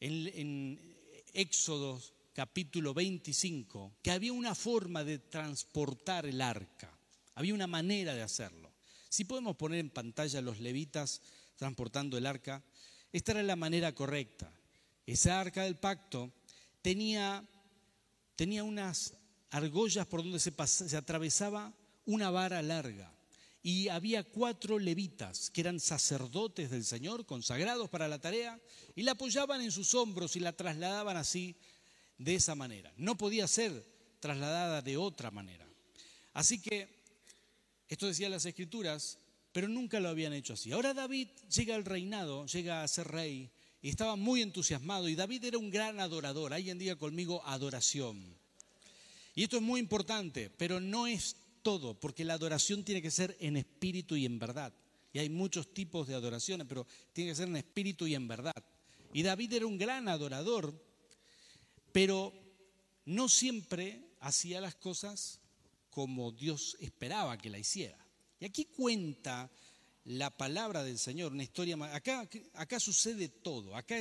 en, 0.00 0.96
Éxodo 1.34 2.00
capítulo 2.32 2.94
25 2.94 3.98
que 4.02 4.10
había 4.10 4.32
una 4.32 4.54
forma 4.54 5.04
de 5.04 5.18
transportar 5.18 6.26
el 6.26 6.40
arca, 6.40 6.90
había 7.34 7.54
una 7.54 7.66
manera 7.66 8.14
de 8.14 8.22
hacerlo. 8.22 8.72
Si 9.08 9.24
podemos 9.24 9.56
poner 9.56 9.78
en 9.78 9.90
pantalla 9.90 10.40
los 10.40 10.58
levitas 10.58 11.20
transportando 11.56 12.16
el 12.16 12.26
arca, 12.26 12.64
esta 13.12 13.32
era 13.32 13.42
la 13.42 13.56
manera 13.56 13.94
correcta. 13.94 14.52
Esa 15.06 15.40
arca 15.40 15.64
del 15.64 15.76
pacto 15.76 16.32
tenía, 16.82 17.46
tenía 18.34 18.64
unas 18.64 19.14
argollas 19.50 20.06
por 20.06 20.22
donde 20.22 20.40
se 20.40 20.96
atravesaba 20.96 21.72
una 22.06 22.30
vara 22.30 22.62
larga 22.62 23.17
y 23.68 23.90
había 23.90 24.24
cuatro 24.24 24.78
levitas 24.78 25.50
que 25.50 25.60
eran 25.60 25.78
sacerdotes 25.78 26.70
del 26.70 26.86
Señor, 26.86 27.26
consagrados 27.26 27.90
para 27.90 28.08
la 28.08 28.18
tarea, 28.18 28.58
y 28.96 29.02
la 29.02 29.12
apoyaban 29.12 29.60
en 29.60 29.70
sus 29.70 29.92
hombros 29.92 30.36
y 30.36 30.40
la 30.40 30.56
trasladaban 30.56 31.18
así, 31.18 31.54
de 32.16 32.34
esa 32.34 32.54
manera. 32.54 32.90
No 32.96 33.18
podía 33.18 33.46
ser 33.46 33.84
trasladada 34.20 34.80
de 34.80 34.96
otra 34.96 35.30
manera. 35.30 35.68
Así 36.32 36.62
que, 36.62 36.88
esto 37.90 38.06
decía 38.06 38.30
las 38.30 38.46
escrituras, 38.46 39.18
pero 39.52 39.68
nunca 39.68 40.00
lo 40.00 40.08
habían 40.08 40.32
hecho 40.32 40.54
así. 40.54 40.72
Ahora 40.72 40.94
David 40.94 41.28
llega 41.54 41.74
al 41.74 41.84
reinado, 41.84 42.46
llega 42.46 42.82
a 42.82 42.88
ser 42.88 43.08
rey, 43.08 43.50
y 43.82 43.90
estaba 43.90 44.16
muy 44.16 44.40
entusiasmado, 44.40 45.10
y 45.10 45.14
David 45.14 45.44
era 45.44 45.58
un 45.58 45.70
gran 45.70 46.00
adorador. 46.00 46.54
Alguien 46.54 46.78
diga 46.78 46.96
conmigo 46.96 47.42
adoración. 47.44 48.34
Y 49.34 49.42
esto 49.42 49.58
es 49.58 49.62
muy 49.62 49.78
importante, 49.78 50.48
pero 50.48 50.80
no 50.80 51.06
es 51.06 51.36
todo, 51.68 51.92
porque 51.92 52.24
la 52.24 52.32
adoración 52.32 52.82
tiene 52.82 53.02
que 53.02 53.10
ser 53.10 53.36
en 53.40 53.58
espíritu 53.58 54.16
y 54.16 54.24
en 54.24 54.38
verdad. 54.38 54.72
Y 55.12 55.18
hay 55.18 55.28
muchos 55.28 55.74
tipos 55.74 56.08
de 56.08 56.14
adoraciones, 56.14 56.66
pero 56.66 56.86
tiene 57.12 57.30
que 57.30 57.36
ser 57.36 57.46
en 57.46 57.56
espíritu 57.56 58.06
y 58.06 58.14
en 58.14 58.26
verdad. 58.26 58.56
Y 59.12 59.22
David 59.22 59.52
era 59.52 59.66
un 59.66 59.76
gran 59.76 60.08
adorador, 60.08 60.72
pero 61.92 62.32
no 63.04 63.28
siempre 63.28 64.00
hacía 64.20 64.62
las 64.62 64.76
cosas 64.76 65.40
como 65.90 66.32
Dios 66.32 66.74
esperaba 66.80 67.36
que 67.36 67.50
la 67.50 67.58
hiciera. 67.58 67.98
Y 68.40 68.46
aquí 68.46 68.64
cuenta 68.64 69.50
la 70.06 70.30
palabra 70.30 70.82
del 70.82 70.98
Señor, 70.98 71.32
una 71.32 71.42
historia 71.42 71.76
acá 71.94 72.26
acá 72.54 72.80
sucede 72.80 73.28
todo. 73.28 73.76
Acá 73.76 73.96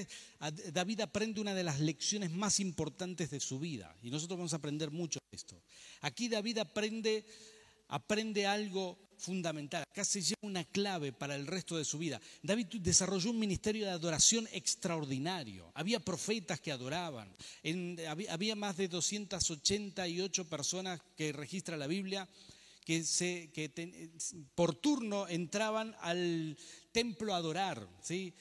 David 0.72 1.02
aprende 1.02 1.42
una 1.42 1.54
de 1.54 1.66
las 1.66 1.82
lecciones 1.82 2.32
más 2.32 2.62
importantes 2.62 3.30
de 3.30 3.42
su 3.42 3.60
vida 3.60 3.94
y 4.02 4.10
nosotros 4.10 4.38
vamos 4.38 4.54
a 4.54 4.56
aprender 4.56 4.90
mucho 4.90 5.20
de 5.30 5.36
esto. 5.36 5.62
Aquí 6.00 6.30
David 6.30 6.60
aprende 6.60 7.26
aprende 7.88 8.46
algo 8.46 8.98
fundamental. 9.18 9.84
Acá 9.92 10.06
se 10.06 10.22
una 10.42 10.64
clave 10.64 11.12
para 11.12 11.36
el 11.36 11.48
resto 11.48 11.78
de 11.78 11.86
su 11.86 11.98
vida. 11.98 12.22
David 12.44 12.68
desarrolló 12.80 13.32
un 13.32 13.40
ministerio 13.40 13.86
de 13.86 13.92
adoración 13.92 14.48
extraordinario. 14.52 15.72
Había 15.74 16.00
profetas 16.00 16.60
que 16.60 16.72
adoraban. 16.72 17.36
había, 18.08 18.56
más 18.56 18.78
de 18.78 18.88
288 18.88 20.50
personas 20.50 21.02
que 21.16 21.32
registra 21.34 21.78
la 21.78 21.88
Biblia 21.88 22.28
que, 22.86 23.04
se, 23.04 23.50
que 23.52 24.12
por 24.56 24.76
turno 24.76 25.28
entraban 25.28 25.96
al 26.00 26.58
templo 26.92 27.34
a 27.34 27.38
adorar. 27.38 27.88
¿sí? 28.02 28.34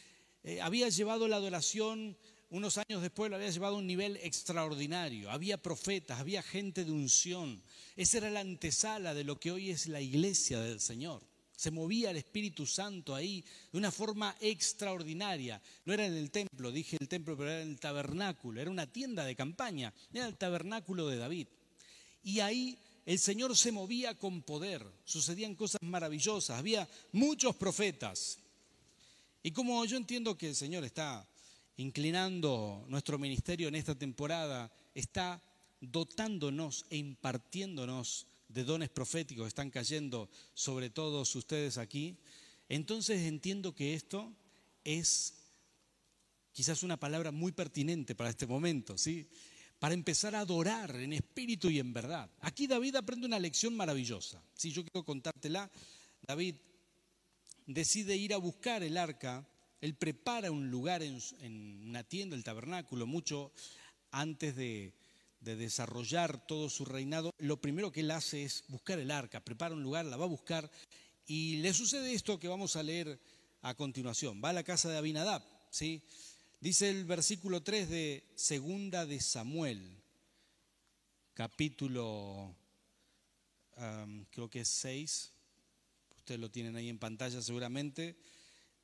Eh, 0.45 0.61
había 0.61 0.89
llevado 0.89 1.27
la 1.27 1.37
adoración 1.37 2.17
unos 2.51 2.79
años 2.79 3.03
después 3.03 3.31
lo 3.31 3.37
había 3.37 3.51
llevado 3.51 3.77
a 3.77 3.79
un 3.79 3.87
nivel 3.87 4.17
extraordinario. 4.19 5.31
Había 5.31 5.61
profetas, 5.61 6.21
había 6.21 6.43
gente 6.43 6.85
de 6.85 6.93
unción. 6.93 7.61
Esa 7.97 8.19
era 8.19 8.31
la 8.31 8.41
antesala 8.41 9.15
de 9.15 9.25
lo 9.25 9.41
que 9.41 9.51
hoy 9.51 9.71
es 9.71 9.89
la 9.89 10.01
iglesia 10.01 10.61
del 10.61 10.81
Señor. 10.81 11.23
Se 11.57 11.71
movía 11.71 12.11
el 12.11 12.19
Espíritu 12.19 12.67
Santo 12.67 13.15
ahí 13.15 13.43
de 13.73 13.79
una 13.79 13.91
forma 13.91 14.37
extraordinaria. 14.41 15.61
No 15.87 15.95
era 15.95 16.07
en 16.07 16.15
el 16.15 16.31
templo, 16.31 16.71
dije 16.71 16.99
el 17.01 17.09
templo, 17.09 17.37
pero 17.37 17.51
era 17.51 17.63
en 17.63 17.71
el 17.71 17.81
tabernáculo. 17.81 18.61
Era 18.61 18.71
una 18.71 18.87
tienda 18.87 19.25
de 19.25 19.35
campaña. 19.35 19.93
Era 20.13 20.27
el 20.27 20.37
tabernáculo 20.37 21.09
de 21.09 21.17
David. 21.17 21.49
Y 22.23 22.41
ahí 22.41 22.79
el 23.07 23.19
Señor 23.19 23.57
se 23.57 23.73
movía 23.73 24.17
con 24.19 24.43
poder. 24.43 24.87
Sucedían 25.05 25.55
cosas 25.55 25.81
maravillosas. 25.83 26.59
Había 26.59 26.87
muchos 27.13 27.57
profetas. 27.57 28.39
Y 29.43 29.51
como 29.51 29.85
yo 29.87 29.97
entiendo 29.97 30.37
que 30.37 30.49
el 30.49 30.57
Señor 30.57 30.85
está 30.85 31.27
inclinando 31.77 32.85
nuestro 32.89 33.19
ministerio 33.19 33.69
en 33.69 33.75
esta 33.75 33.95
temporada, 33.95 34.73
está 34.95 35.43
dotándonos 35.81 36.87
e 36.91 36.97
impartiéndonos 36.97 38.27
de 38.49 38.65
dones 38.65 38.89
proféticos 38.89 39.45
que 39.45 39.49
están 39.49 39.71
cayendo 39.71 40.31
sobre 40.55 40.91
todos 40.91 41.35
ustedes 41.35 41.79
aquí, 41.79 42.17
entonces 42.69 43.23
entiendo 43.23 43.75
que 43.75 43.95
esto 43.95 44.33
es 44.85 45.35
quizás 46.53 46.83
una 46.83 46.97
palabra 46.97 47.33
muy 47.33 47.53
pertinente 47.53 48.15
para 48.15 48.31
este 48.31 48.47
momento, 48.47 48.97
¿sí? 48.97 49.29
Para 49.79 49.95
empezar 49.95 50.35
a 50.35 50.41
adorar 50.41 50.97
en 50.97 51.13
espíritu 51.13 51.69
y 51.69 51.79
en 51.79 51.93
verdad. 51.93 52.31
Aquí 52.41 52.67
David 52.67 52.97
aprende 52.97 53.27
una 53.27 53.39
lección 53.39 53.77
maravillosa. 53.77 54.43
Si 54.55 54.73
yo 54.73 54.83
quiero 54.83 55.05
contártela, 55.05 55.71
David 56.23 56.55
decide 57.67 58.17
ir 58.17 58.33
a 58.33 58.39
buscar 58.39 58.83
el 58.83 58.97
arca 58.97 59.47
él 59.87 59.95
prepara 59.95 60.51
un 60.51 60.69
lugar 60.69 61.05
en, 61.05 61.23
una 61.87 62.03
tienda, 62.03 62.35
el 62.35 62.43
tabernáculo, 62.43 63.07
mucho 63.07 63.53
antes 64.11 64.57
de, 64.57 64.93
desarrollar 65.41 66.45
todo 66.45 66.69
su 66.69 66.85
reinado. 66.85 67.33
Lo 67.39 67.61
primero 67.61 67.93
que 67.93 68.01
él 68.01 68.11
hace 68.11 68.43
es 68.43 68.65
buscar 68.67 68.99
el 68.99 69.13
arca, 69.13 69.45
prepara 69.45 69.77
un 69.77 69.85
lugar, 69.85 70.05
la 70.05 70.17
va 70.17 70.25
a 70.25 70.29
buscar 70.29 70.69
y 71.25 71.59
le 71.59 71.73
sucede 71.73 72.13
esto 72.13 72.41
que 72.41 72.49
vamos 72.49 72.75
a 72.75 72.83
leer 72.83 73.21
a 73.63 73.75
continuación. 73.75 74.43
Va 74.45 74.49
a 74.49 74.55
la 74.55 74.65
casa 74.65 74.89
de 74.89 74.97
Abinadab, 74.97 75.45
¿sí? 75.71 76.03
Dice 76.61 76.91
el 76.91 77.05
versículo 77.05 77.63
3 77.63 77.89
de 77.89 78.25
Segunda 78.35 79.07
de 79.07 79.21
Samuel, 79.21 80.03
capítulo, 81.33 82.57
creo 84.31 84.51
que 84.51 84.63
es 84.63 84.69
6, 84.69 85.33
ustedes 86.17 86.41
lo 86.41 86.51
tienen 86.51 86.75
ahí 86.75 86.89
en 86.89 86.99
pantalla 86.99 87.41
seguramente 87.41 88.17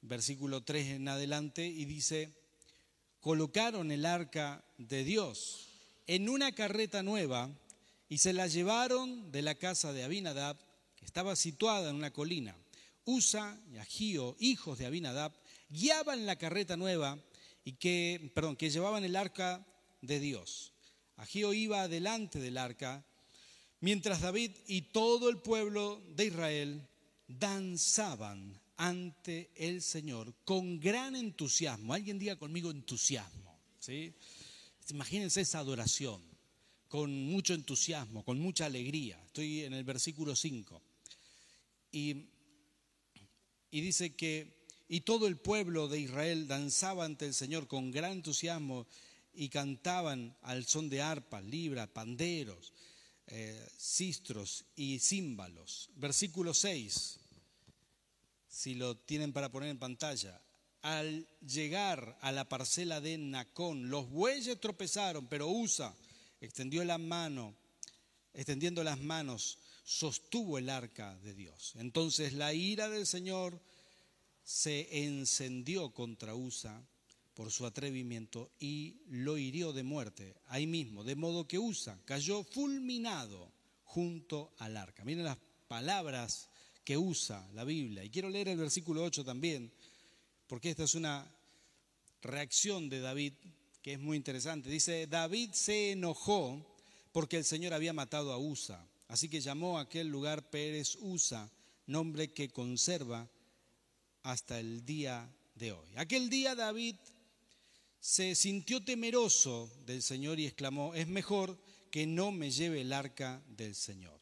versículo 0.02 0.62
3 0.62 0.88
en 0.88 1.08
adelante, 1.08 1.66
y 1.66 1.84
dice, 1.84 2.32
colocaron 3.20 3.90
el 3.90 4.04
arca 4.04 4.64
de 4.78 5.04
Dios 5.04 5.68
en 6.06 6.28
una 6.28 6.52
carreta 6.52 7.02
nueva 7.02 7.50
y 8.08 8.18
se 8.18 8.32
la 8.32 8.46
llevaron 8.46 9.32
de 9.32 9.42
la 9.42 9.54
casa 9.54 9.92
de 9.92 10.04
Abinadab, 10.04 10.58
que 10.96 11.04
estaba 11.04 11.34
situada 11.36 11.90
en 11.90 11.96
una 11.96 12.12
colina. 12.12 12.54
Usa 13.04 13.58
y 13.72 13.78
Agío, 13.78 14.36
hijos 14.38 14.78
de 14.78 14.86
Abinadab, 14.86 15.32
guiaban 15.70 16.26
la 16.26 16.36
carreta 16.36 16.76
nueva 16.76 17.18
y 17.64 17.72
que, 17.72 18.30
perdón, 18.34 18.56
que 18.56 18.70
llevaban 18.70 19.04
el 19.04 19.16
arca 19.16 19.66
de 20.02 20.20
Dios. 20.20 20.72
Agío 21.16 21.52
iba 21.54 21.82
adelante 21.82 22.40
del 22.40 22.58
arca, 22.58 23.04
mientras 23.80 24.20
David 24.20 24.50
y 24.66 24.82
todo 24.82 25.28
el 25.28 25.38
pueblo 25.38 26.02
de 26.14 26.26
Israel 26.26 26.88
danzaban 27.28 28.61
ante 28.76 29.50
el 29.56 29.82
Señor 29.82 30.34
con 30.44 30.80
gran 30.80 31.16
entusiasmo. 31.16 31.94
Alguien 31.94 32.18
diga 32.18 32.36
conmigo 32.36 32.70
entusiasmo. 32.70 33.58
¿sí? 33.78 34.14
Imagínense 34.90 35.40
esa 35.40 35.58
adoración, 35.58 36.22
con 36.88 37.12
mucho 37.26 37.54
entusiasmo, 37.54 38.24
con 38.24 38.38
mucha 38.38 38.66
alegría. 38.66 39.20
Estoy 39.26 39.62
en 39.62 39.74
el 39.74 39.84
versículo 39.84 40.34
5. 40.34 40.82
Y, 41.92 42.26
y 43.70 43.80
dice 43.80 44.14
que, 44.14 44.66
y 44.88 45.00
todo 45.00 45.26
el 45.26 45.36
pueblo 45.36 45.88
de 45.88 46.00
Israel 46.00 46.48
danzaba 46.48 47.04
ante 47.04 47.26
el 47.26 47.34
Señor 47.34 47.66
con 47.66 47.90
gran 47.90 48.12
entusiasmo 48.12 48.86
y 49.34 49.48
cantaban 49.48 50.36
al 50.42 50.66
son 50.66 50.88
de 50.90 51.00
arpas, 51.00 51.44
libras, 51.44 51.88
panderos, 51.88 52.72
eh, 53.28 53.66
sistros 53.76 54.64
y 54.76 54.98
címbalos. 54.98 55.88
Versículo 55.96 56.52
6 56.52 57.20
si 58.52 58.74
lo 58.74 58.98
tienen 58.98 59.32
para 59.32 59.50
poner 59.50 59.70
en 59.70 59.78
pantalla, 59.78 60.38
al 60.82 61.26
llegar 61.40 62.18
a 62.20 62.32
la 62.32 62.48
parcela 62.48 63.00
de 63.00 63.16
Nacón, 63.16 63.88
los 63.88 64.10
bueyes 64.10 64.60
tropezaron, 64.60 65.26
pero 65.26 65.48
Usa 65.48 65.94
extendió 66.38 66.84
la 66.84 66.98
mano, 66.98 67.56
extendiendo 68.34 68.84
las 68.84 69.00
manos, 69.00 69.58
sostuvo 69.84 70.58
el 70.58 70.68
arca 70.68 71.16
de 71.20 71.32
Dios. 71.34 71.72
Entonces 71.76 72.34
la 72.34 72.52
ira 72.52 72.90
del 72.90 73.06
Señor 73.06 73.58
se 74.44 75.06
encendió 75.06 75.94
contra 75.94 76.34
Usa 76.34 76.84
por 77.32 77.50
su 77.50 77.64
atrevimiento 77.64 78.50
y 78.60 79.00
lo 79.08 79.38
hirió 79.38 79.72
de 79.72 79.82
muerte 79.82 80.36
ahí 80.48 80.66
mismo, 80.66 81.04
de 81.04 81.16
modo 81.16 81.48
que 81.48 81.58
Usa 81.58 81.98
cayó 82.04 82.44
fulminado 82.44 83.50
junto 83.84 84.52
al 84.58 84.76
arca. 84.76 85.04
Miren 85.04 85.24
las 85.24 85.38
palabras 85.68 86.50
que 86.84 86.98
usa 86.98 87.48
la 87.54 87.64
Biblia. 87.64 88.04
Y 88.04 88.10
quiero 88.10 88.28
leer 88.28 88.48
el 88.48 88.58
versículo 88.58 89.04
8 89.04 89.24
también, 89.24 89.72
porque 90.46 90.70
esta 90.70 90.84
es 90.84 90.94
una 90.94 91.30
reacción 92.22 92.88
de 92.88 93.00
David 93.00 93.32
que 93.82 93.94
es 93.94 94.00
muy 94.00 94.16
interesante. 94.16 94.70
Dice, 94.70 95.06
David 95.06 95.50
se 95.52 95.92
enojó 95.92 96.64
porque 97.12 97.36
el 97.36 97.44
Señor 97.44 97.74
había 97.74 97.92
matado 97.92 98.32
a 98.32 98.38
Usa, 98.38 98.86
así 99.08 99.28
que 99.28 99.40
llamó 99.40 99.78
a 99.78 99.82
aquel 99.82 100.08
lugar 100.08 100.50
Pérez 100.50 100.96
Usa, 101.00 101.50
nombre 101.86 102.32
que 102.32 102.48
conserva 102.48 103.28
hasta 104.22 104.60
el 104.60 104.84
día 104.84 105.28
de 105.56 105.72
hoy. 105.72 105.88
Aquel 105.96 106.30
día 106.30 106.54
David 106.54 106.94
se 108.00 108.34
sintió 108.34 108.84
temeroso 108.84 109.70
del 109.84 110.02
Señor 110.02 110.38
y 110.38 110.46
exclamó, 110.46 110.94
es 110.94 111.08
mejor 111.08 111.58
que 111.90 112.06
no 112.06 112.32
me 112.32 112.50
lleve 112.50 112.80
el 112.80 112.92
arca 112.92 113.42
del 113.48 113.74
Señor 113.74 114.21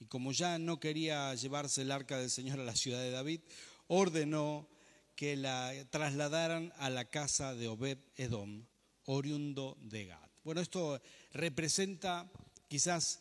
y 0.00 0.06
como 0.06 0.32
ya 0.32 0.58
no 0.58 0.80
quería 0.80 1.34
llevarse 1.34 1.82
el 1.82 1.92
arca 1.92 2.18
del 2.18 2.30
Señor 2.30 2.58
a 2.58 2.64
la 2.64 2.74
ciudad 2.74 3.00
de 3.00 3.10
David, 3.10 3.40
ordenó 3.86 4.66
que 5.14 5.36
la 5.36 5.72
trasladaran 5.90 6.72
a 6.78 6.90
la 6.90 7.04
casa 7.04 7.54
de 7.54 7.68
Obed 7.68 7.98
Edom, 8.16 8.64
oriundo 9.04 9.76
de 9.82 10.06
Gad. 10.06 10.30
Bueno, 10.42 10.62
esto 10.62 11.00
representa 11.32 12.30
quizás 12.66 13.20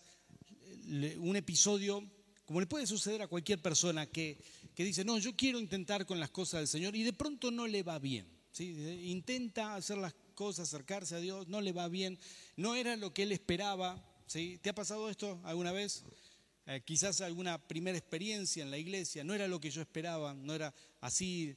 un 1.17 1.35
episodio 1.35 2.09
como 2.49 2.61
le 2.61 2.65
puede 2.65 2.87
suceder 2.87 3.21
a 3.21 3.27
cualquier 3.27 3.61
persona 3.61 4.07
que, 4.07 4.41
que 4.73 4.83
dice, 4.83 5.05
no, 5.05 5.19
yo 5.19 5.35
quiero 5.35 5.59
intentar 5.59 6.07
con 6.07 6.19
las 6.19 6.31
cosas 6.31 6.61
del 6.61 6.67
Señor 6.67 6.95
y 6.95 7.03
de 7.03 7.13
pronto 7.13 7.51
no 7.51 7.67
le 7.67 7.83
va 7.83 7.99
bien. 7.99 8.25
¿sí? 8.51 8.71
Intenta 9.03 9.75
hacer 9.75 9.99
las 9.99 10.15
cosas, 10.33 10.67
acercarse 10.67 11.13
a 11.13 11.19
Dios, 11.19 11.47
no 11.47 11.61
le 11.61 11.73
va 11.73 11.87
bien, 11.89 12.17
no 12.55 12.73
era 12.73 12.95
lo 12.95 13.13
que 13.13 13.21
él 13.21 13.31
esperaba. 13.33 14.03
¿sí? 14.25 14.57
¿Te 14.63 14.71
ha 14.71 14.73
pasado 14.73 15.11
esto 15.11 15.39
alguna 15.43 15.71
vez? 15.71 16.03
Eh, 16.71 16.83
quizás 16.85 17.19
alguna 17.21 17.57
primera 17.57 17.97
experiencia 17.97 18.61
en 18.61 18.69
la 18.69 18.77
iglesia, 18.77 19.23
no 19.23 19.33
era 19.33 19.47
lo 19.47 19.59
que 19.59 19.71
yo 19.71 19.81
esperaba, 19.81 20.35
no 20.35 20.53
era 20.53 20.71
así, 21.01 21.55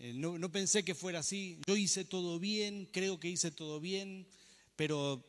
eh, 0.00 0.12
no, 0.12 0.36
no, 0.36 0.50
pensé 0.50 0.84
que 0.84 0.96
fuera 0.96 1.20
así, 1.20 1.60
yo 1.64 1.76
hice 1.76 2.04
todo 2.04 2.40
bien, 2.40 2.88
creo 2.90 3.20
que 3.20 3.28
hice 3.28 3.52
todo 3.52 3.78
bien, 3.78 4.26
pero, 4.74 5.24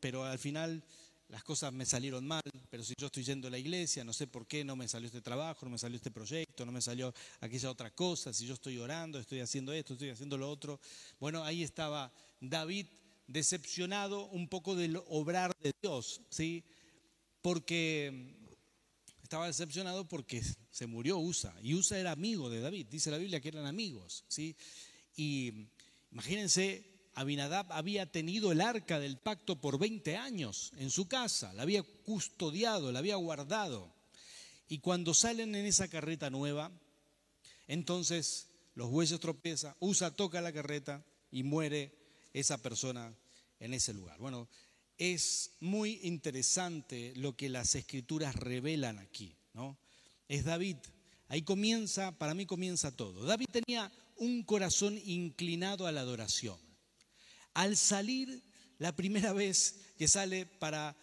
pero 0.00 0.24
al 0.24 0.38
final 0.38 0.82
las 1.28 1.44
cosas 1.44 1.74
me 1.74 1.84
salieron 1.84 2.26
mal, 2.26 2.40
pero 2.70 2.82
si 2.82 2.94
yo 2.96 3.08
estoy 3.08 3.22
yendo 3.24 3.48
a 3.48 3.50
la 3.50 3.58
iglesia, 3.58 4.02
no 4.02 4.14
sé 4.14 4.26
por 4.26 4.46
qué 4.46 4.64
no 4.64 4.76
me 4.76 4.88
salió 4.88 5.08
este 5.08 5.20
trabajo, 5.20 5.66
no 5.66 5.72
me 5.72 5.78
salió 5.78 5.98
este 5.98 6.10
proyecto, 6.10 6.64
no 6.64 6.72
me 6.72 6.80
salió 6.80 7.12
aquella 7.40 7.70
otra 7.70 7.90
cosa, 7.90 8.32
si 8.32 8.46
yo 8.46 8.54
estoy 8.54 8.78
orando, 8.78 9.18
estoy 9.18 9.40
haciendo 9.40 9.74
esto, 9.74 9.92
estoy 9.92 10.08
haciendo 10.08 10.38
lo 10.38 10.48
otro. 10.48 10.80
Bueno, 11.20 11.44
ahí 11.44 11.62
estaba 11.62 12.10
David 12.40 12.86
decepcionado 13.26 14.24
un 14.28 14.48
poco 14.48 14.74
del 14.74 14.96
obrar 15.08 15.52
de 15.60 15.74
Dios, 15.82 16.22
¿sí? 16.30 16.64
Porque 17.42 18.40
estaba 19.24 19.46
decepcionado 19.46 20.06
porque 20.06 20.42
se 20.70 20.86
murió 20.86 21.18
Usa, 21.18 21.54
y 21.62 21.72
Usa 21.74 21.98
era 21.98 22.12
amigo 22.12 22.50
de 22.50 22.60
David, 22.60 22.88
dice 22.90 23.10
la 23.10 23.16
Biblia 23.16 23.40
que 23.40 23.48
eran 23.48 23.64
amigos, 23.64 24.22
¿sí? 24.28 24.54
Y 25.16 25.68
imagínense 26.12 26.84
Abinadab 27.14 27.72
había 27.72 28.04
tenido 28.04 28.52
el 28.52 28.60
arca 28.60 29.00
del 29.00 29.16
pacto 29.16 29.58
por 29.58 29.78
20 29.78 30.18
años 30.18 30.72
en 30.76 30.90
su 30.90 31.08
casa, 31.08 31.54
la 31.54 31.62
había 31.62 31.82
custodiado, 31.82 32.92
la 32.92 32.98
había 32.98 33.16
guardado. 33.16 33.94
Y 34.68 34.80
cuando 34.80 35.14
salen 35.14 35.54
en 35.54 35.64
esa 35.64 35.88
carreta 35.88 36.28
nueva, 36.28 36.70
entonces 37.66 38.50
los 38.74 38.90
bueyes 38.90 39.18
tropiezan, 39.20 39.74
Usa 39.78 40.10
toca 40.10 40.42
la 40.42 40.52
carreta 40.52 41.02
y 41.30 41.44
muere 41.44 41.96
esa 42.34 42.58
persona 42.58 43.16
en 43.58 43.72
ese 43.72 43.94
lugar. 43.94 44.18
Bueno, 44.18 44.48
es 44.98 45.52
muy 45.60 46.00
interesante 46.02 47.12
lo 47.16 47.36
que 47.36 47.48
las 47.48 47.74
escrituras 47.74 48.34
revelan 48.36 48.98
aquí, 48.98 49.36
¿no? 49.52 49.78
Es 50.28 50.44
David. 50.44 50.76
Ahí 51.28 51.42
comienza, 51.42 52.16
para 52.16 52.34
mí 52.34 52.46
comienza 52.46 52.94
todo. 52.94 53.24
David 53.24 53.46
tenía 53.50 53.90
un 54.16 54.42
corazón 54.42 54.98
inclinado 55.04 55.86
a 55.86 55.92
la 55.92 56.02
adoración. 56.02 56.58
Al 57.54 57.76
salir, 57.76 58.42
la 58.78 58.94
primera 58.94 59.32
vez 59.32 59.80
que 59.98 60.08
sale 60.08 60.46
para, 60.46 60.96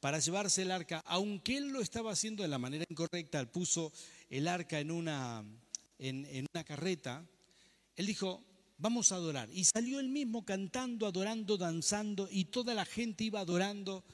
para 0.00 0.18
llevarse 0.18 0.62
el 0.62 0.70
arca, 0.70 1.02
aunque 1.06 1.56
él 1.56 1.68
lo 1.68 1.80
estaba 1.80 2.12
haciendo 2.12 2.42
de 2.42 2.48
la 2.48 2.58
manera 2.58 2.84
incorrecta, 2.88 3.44
puso 3.50 3.92
el 4.30 4.48
arca 4.48 4.80
en 4.80 4.90
una, 4.90 5.44
en 5.98 6.46
una 6.52 6.64
carreta, 6.64 7.24
él 7.96 8.06
dijo, 8.06 8.44
vamos 8.78 9.12
a 9.12 9.16
adorar. 9.16 9.48
Y 9.50 9.64
salió 9.64 10.00
él 10.00 10.08
mismo 10.08 10.44
cantando, 10.44 11.06
adorando, 11.06 11.56
danzando, 11.56 12.28
y 12.30 12.46
toda 12.46 12.74
la 12.74 12.84
gente 12.84 13.24
iba 13.24 13.40
adorando 13.40 14.04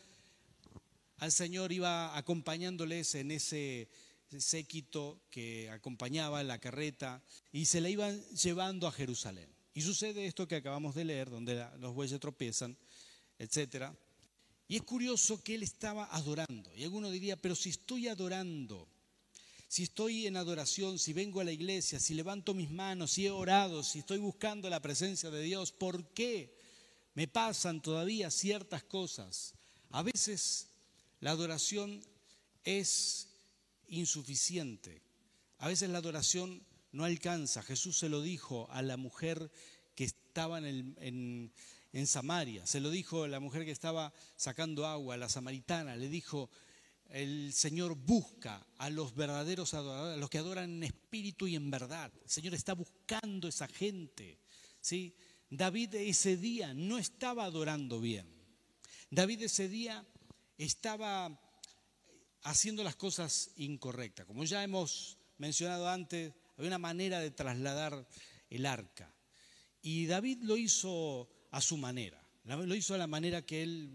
al 1.19 1.33
Señor, 1.33 1.73
iba 1.73 2.17
acompañándoles 2.17 3.15
en 3.15 3.31
ese 3.31 3.89
séquito 4.39 5.21
que 5.31 5.71
acompañaba 5.71 6.43
la 6.43 6.59
carreta, 6.59 7.23
y 7.51 7.65
se 7.65 7.81
la 7.81 7.89
iban 7.89 8.23
llevando 8.31 8.87
a 8.87 8.93
Jerusalén. 8.93 9.49
Y 9.75 9.83
sucede 9.83 10.27
esto 10.27 10.49
que 10.49 10.57
acabamos 10.57 10.95
de 10.95 11.05
leer, 11.05 11.31
donde 11.31 11.67
los 11.79 11.95
bueyes 11.95 12.19
tropiezan, 12.21 12.77
etc. 13.39 13.93
Y 14.67 14.77
es 14.77 14.83
curioso 14.83 15.43
que 15.43 15.55
él 15.55 15.63
estaba 15.63 16.05
adorando. 16.15 16.75
Y 16.75 16.85
alguno 16.85 17.11
diría, 17.11 17.37
pero 17.37 17.55
si 17.55 17.71
estoy 17.71 18.09
adorando, 18.09 18.89
si 19.69 19.83
estoy 19.83 20.27
en 20.27 20.37
adoración, 20.37 20.99
si 20.99 21.13
vengo 21.13 21.41
a 21.41 21.45
la 21.45 21.53
iglesia, 21.53 22.01
si 22.01 22.15
levanto 22.15 22.55
mis 22.55 22.71
manos, 22.71 23.13
si 23.13 23.27
he 23.27 23.31
orado, 23.31 23.85
si 23.85 23.99
estoy 23.99 24.19
buscando 24.19 24.71
la 24.71 24.81
presencia 24.81 25.31
de 25.31 25.43
Dios, 25.43 25.73
¿por 25.73 26.07
qué 26.15 26.57
me 27.15 27.29
pasan 27.29 27.83
todavía 27.83 28.31
ciertas 28.31 28.83
cosas? 28.83 29.55
A 29.91 30.03
veces 30.03 30.69
la 31.21 31.33
adoración 31.33 32.03
es 32.65 33.29
insuficiente. 33.89 35.03
A 35.59 35.69
veces 35.69 35.91
la 35.91 35.99
adoración 35.99 36.63
no 36.93 37.05
alcanza. 37.05 37.63
Jesús 37.63 37.99
se 37.99 38.09
lo 38.09 38.23
dijo 38.23 38.69
a 38.71 38.81
la 38.83 38.97
mujer 38.97 39.51
que 39.95 40.05
estaba 40.05 40.59
en, 40.59 41.53
Samaria, 42.07 42.65
se 42.65 42.81
lo 42.81 42.91
dijo 42.91 43.25
a 43.25 43.29
la 43.29 43.41
mujer 43.41 43.65
que 43.65 43.73
estaba 43.73 44.13
sacando 44.37 44.87
agua, 44.87 45.17
la 45.17 45.29
samaritana, 45.29 45.97
le 45.97 46.09
dijo, 46.09 46.49
el 47.09 47.53
Señor 47.53 47.95
busca 47.95 48.67
a 48.77 48.91
los 48.91 49.15
verdaderos 49.15 49.75
adoradores, 49.75 50.17
a 50.17 50.21
los 50.21 50.31
que 50.31 50.39
adoran 50.39 50.71
en 50.71 50.83
espíritu 50.85 51.47
y 51.47 51.57
en 51.57 51.71
verdad. 51.71 52.13
El 52.23 52.31
Señor 52.31 52.55
está 52.55 52.75
buscando 52.75 53.49
esa 53.49 53.67
gente. 53.67 54.39
¿sí? 54.81 55.17
David 55.51 55.95
ese 55.95 56.37
día 56.37 56.75
no 56.75 56.99
estaba 56.99 57.45
adorando 57.45 58.01
bien. 58.01 58.27
David 59.11 59.43
ese 59.43 59.69
día 59.69 60.07
estaba 60.59 61.41
haciendo 62.43 62.85
las 62.85 62.97
cosas 62.97 63.53
incorrectas. 63.57 64.27
Como 64.27 64.45
ya 64.45 64.63
hemos 64.63 65.19
mencionado 65.39 65.89
antes, 65.89 66.35
había 66.57 66.69
una 66.69 66.79
manera 66.79 67.21
de 67.21 67.31
trasladar 67.31 68.07
el 68.51 68.67
arca. 68.67 69.15
Y 69.81 70.07
David 70.07 70.43
lo 70.43 70.57
hizo 70.57 71.31
a 71.51 71.61
su 71.61 71.79
manera. 71.79 72.23
Lo 72.45 72.75
hizo 72.75 72.95
a 72.95 72.99
la 72.99 73.07
manera 73.07 73.45
que 73.45 73.63
él 73.63 73.91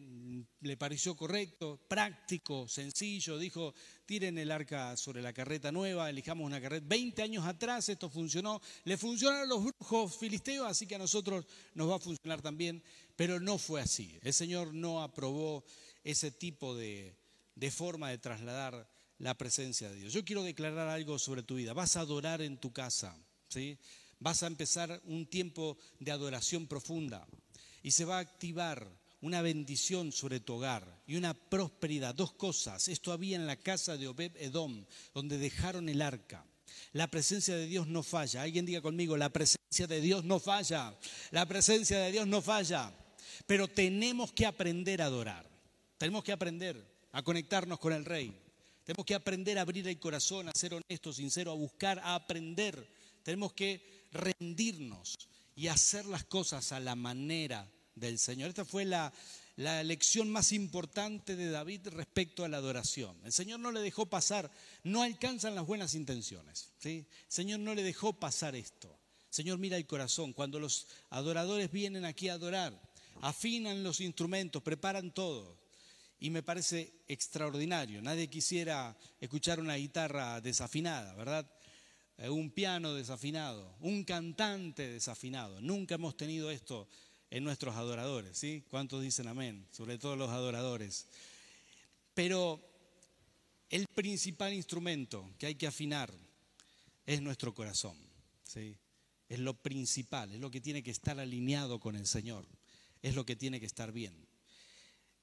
le 0.62 0.78
pareció 0.78 1.16
correcto, 1.16 1.80
práctico, 1.88 2.68
sencillo. 2.68 3.38
Dijo, 3.38 3.74
tiren 4.06 4.38
el 4.38 4.52
arca 4.52 4.96
sobre 4.98 5.22
la 5.22 5.34
carreta 5.34 5.72
nueva, 5.72 6.10
elijamos 6.10 6.46
una 6.46 6.62
carreta. 6.62 6.86
Veinte 6.88 7.22
años 7.22 7.46
atrás 7.46 7.90
esto 7.90 8.10
funcionó. 8.10 8.62
Le 8.84 8.98
funcionaron 8.98 9.50
los 9.50 9.64
brujos 9.64 10.18
filisteos, 10.18 10.68
así 10.68 10.88
que 10.88 10.96
a 10.96 11.00
nosotros 11.00 11.46
nos 11.74 11.90
va 11.90 11.96
a 11.96 12.00
funcionar 12.00 12.42
también. 12.42 12.84
Pero 13.16 13.40
no 13.40 13.58
fue 13.58 13.82
así. 13.82 14.18
El 14.22 14.34
Señor 14.34 14.74
no 14.74 15.02
aprobó 15.02 15.64
ese 16.04 16.32
tipo 16.32 16.76
de, 16.76 17.16
de 17.56 17.72
forma 17.72 18.10
de 18.10 18.18
trasladar 18.18 18.90
la 19.20 19.38
presencia 19.38 19.90
de 19.90 19.96
Dios. 19.96 20.14
Yo 20.14 20.26
quiero 20.26 20.44
declarar 20.44 20.90
algo 20.90 21.20
sobre 21.20 21.44
tu 21.44 21.56
vida. 21.56 21.74
Vas 21.74 21.96
a 21.96 22.02
adorar 22.02 22.42
en 22.42 22.58
tu 22.58 22.74
casa, 22.74 23.16
¿sí? 23.48 23.78
Vas 24.20 24.44
a 24.44 24.48
empezar 24.48 25.02
un 25.06 25.26
tiempo 25.26 25.78
de 26.00 26.12
adoración 26.12 26.68
profunda 26.68 27.28
y 27.82 27.92
se 27.92 28.06
va 28.06 28.18
a 28.18 28.22
activar 28.22 28.88
una 29.24 29.42
bendición 29.42 30.12
sobre 30.12 30.42
tu 30.42 30.56
hogar 30.56 31.02
y 31.08 31.16
una 31.16 31.34
prosperidad. 31.34 32.14
Dos 32.14 32.34
cosas. 32.34 32.90
Esto 32.90 33.14
había 33.14 33.38
en 33.38 33.48
la 33.48 33.56
casa 33.56 33.96
de 33.96 34.10
Obed 34.10 34.36
Edom, 34.36 34.86
donde 35.14 35.38
dejaron 35.38 35.88
el 35.88 36.02
arca. 36.02 36.46
La 36.92 37.08
presencia 37.08 37.56
de 37.56 37.66
Dios 37.66 37.88
no 37.88 38.04
falla. 38.04 38.42
Alguien 38.42 38.66
diga 38.66 38.82
conmigo, 38.82 39.16
la 39.16 39.30
presencia 39.30 39.88
de 39.88 40.02
Dios 40.02 40.26
no 40.26 40.42
falla. 40.42 40.94
La 41.32 41.46
presencia 41.46 42.00
de 42.00 42.12
Dios 42.12 42.28
no 42.28 42.42
falla. 42.42 42.94
Pero 43.48 43.70
tenemos 43.70 44.34
que 44.34 44.46
aprender 44.46 45.02
a 45.02 45.06
adorar. 45.06 45.50
Tenemos 45.98 46.26
que 46.26 46.34
aprender 46.34 46.86
a 47.14 47.24
conectarnos 47.24 47.80
con 47.80 47.94
el 47.94 48.04
Rey. 48.04 48.38
Tenemos 48.84 49.06
que 49.06 49.16
aprender 49.16 49.58
a 49.58 49.62
abrir 49.62 49.88
el 49.88 50.00
corazón, 50.00 50.50
a 50.50 50.52
ser 50.54 50.74
honestos, 50.74 51.16
sinceros, 51.16 51.54
a 51.54 51.58
buscar, 51.58 51.98
a 52.00 52.16
aprender. 52.16 52.86
Tenemos 53.24 53.54
que 53.54 54.06
rendirnos 54.12 55.16
y 55.56 55.68
hacer 55.68 56.06
las 56.08 56.26
cosas 56.26 56.74
a 56.74 56.82
la 56.82 56.96
manera 56.96 57.72
del 57.96 58.20
Señor. 58.20 58.50
Esta 58.50 58.66
fue 58.66 58.86
la, 58.86 59.14
la 59.56 59.84
lección 59.84 60.32
más 60.32 60.52
importante 60.52 61.36
de 61.36 61.50
David 61.50 61.90
respecto 61.90 62.44
a 62.44 62.50
la 62.50 62.58
adoración. 62.58 63.16
El 63.24 63.32
Señor 63.32 63.60
no 63.60 63.72
le 63.72 63.82
dejó 63.82 64.06
pasar, 64.06 64.52
no 64.84 65.04
alcanzan 65.04 65.56
las 65.56 65.66
buenas 65.66 65.94
intenciones. 65.96 66.72
¿sí? 66.80 67.06
El 67.08 67.32
Señor 67.32 67.60
no 67.60 67.76
le 67.76 67.84
dejó 67.84 68.14
pasar 68.14 68.56
esto. 68.56 68.90
El 69.30 69.36
Señor 69.36 69.58
mira 69.60 69.78
el 69.78 69.86
corazón. 69.86 70.34
Cuando 70.34 70.60
los 70.60 70.88
adoradores 71.10 71.72
vienen 71.72 72.06
aquí 72.06 72.30
a 72.30 72.34
adorar, 72.34 72.80
afinan 73.22 73.84
los 73.84 74.02
instrumentos, 74.02 74.62
preparan 74.62 75.12
todo 75.14 75.58
y 76.20 76.30
me 76.30 76.42
parece 76.42 76.94
extraordinario. 77.08 78.02
Nadie 78.02 78.30
quisiera 78.30 78.96
escuchar 79.20 79.60
una 79.60 79.76
guitarra 79.76 80.40
desafinada, 80.42 81.14
¿verdad? 81.16 81.46
Eh, 82.18 82.30
un 82.30 82.52
piano 82.52 82.94
desafinado, 82.94 83.76
un 83.82 84.04
cantante 84.04 84.88
desafinado. 84.88 85.60
Nunca 85.62 85.96
hemos 85.96 86.16
tenido 86.16 86.50
esto 86.50 86.88
en 87.34 87.44
nuestros 87.44 87.76
adoradores, 87.76 88.38
¿sí? 88.38 88.64
¿Cuántos 88.70 89.02
dicen 89.02 89.28
amén? 89.28 89.66
Sobre 89.72 89.98
todo 89.98 90.16
los 90.16 90.30
adoradores. 90.30 91.08
Pero 92.14 92.62
el 93.72 93.88
principal 93.88 94.54
instrumento 94.54 95.34
que 95.40 95.48
hay 95.48 95.56
que 95.56 95.66
afinar 95.66 96.14
es 97.08 97.24
nuestro 97.24 97.52
corazón, 97.56 97.98
¿sí? 98.44 98.78
Es 99.28 99.40
lo 99.40 99.56
principal, 99.56 100.32
es 100.32 100.40
lo 100.40 100.52
que 100.52 100.62
tiene 100.62 100.84
que 100.84 100.92
estar 100.92 101.20
alineado 101.20 101.80
con 101.80 101.96
el 101.96 102.06
Señor, 102.06 102.46
es 103.02 103.16
lo 103.16 103.26
que 103.26 103.36
tiene 103.36 103.60
que 103.60 103.66
estar 103.66 103.92
bien. 103.92 104.14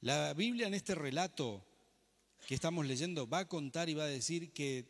La 0.01 0.35
Biblia 0.35 0.67
en 0.67 0.75
este 0.75 0.97
relato 0.97 1.65
que 2.49 2.57
estamos 2.57 2.85
leyendo 2.87 3.29
va 3.29 3.39
a 3.39 3.49
contar 3.49 3.89
y 3.89 3.95
va 3.95 4.03
a 4.03 4.09
decir 4.09 4.53
que 4.53 4.85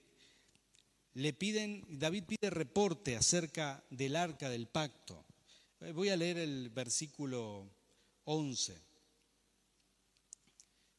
le 1.13 1.35
piden, 1.35 1.85
David 1.87 2.25
pide 2.25 2.49
reporte 2.49 3.15
acerca 3.15 3.85
del 3.91 4.17
arca 4.17 4.49
del 4.49 4.69
pacto. 4.69 5.27
Eh, 5.83 5.93
voy 5.93 6.11
a 6.11 6.17
leer 6.17 6.37
el 6.37 6.69
versículo 6.69 7.67
11. 8.25 8.79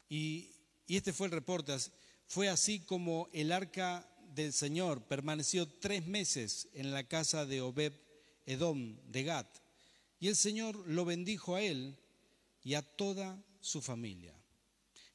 Y, 0.10 0.50
y 0.88 0.98
este 0.98 1.14
fue 1.14 1.28
el 1.28 1.34
reporte. 1.34 1.78
fue 2.26 2.50
así 2.50 2.80
como 2.80 3.30
el 3.32 3.52
arca 3.52 4.10
del 4.34 4.52
Señor 4.54 5.04
permaneció 5.08 5.68
tres 5.68 6.08
meses 6.08 6.68
en 6.74 6.92
la 6.92 7.08
casa 7.08 7.46
de 7.46 7.62
Obed 7.62 7.94
Edom 8.48 8.98
de 9.06 9.24
Gat. 9.24 9.48
Y 10.20 10.30
el 10.30 10.36
Señor 10.36 10.76
lo 10.88 11.06
bendijo 11.06 11.56
a 11.56 11.62
él 11.62 11.96
y 12.64 12.74
a 12.74 12.82
toda 12.82 13.40
su 13.60 13.84
familia. 13.84 14.34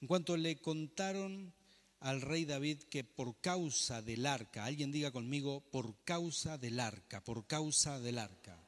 En 0.01 0.07
cuanto 0.07 0.37
le 0.37 0.61
contaron 0.61 1.53
al 1.99 2.21
rey 2.21 2.45
David 2.45 2.85
que 2.85 3.03
por 3.03 3.41
causa 3.41 4.01
del 4.01 4.27
arca, 4.27 4.65
alguien 4.65 4.93
diga 4.93 5.11
conmigo, 5.11 5.69
por 5.73 6.05
causa 6.05 6.57
del 6.57 6.79
arca, 6.79 7.25
por 7.25 7.49
causa 7.49 7.99
del 7.99 8.19
arca. 8.19 8.66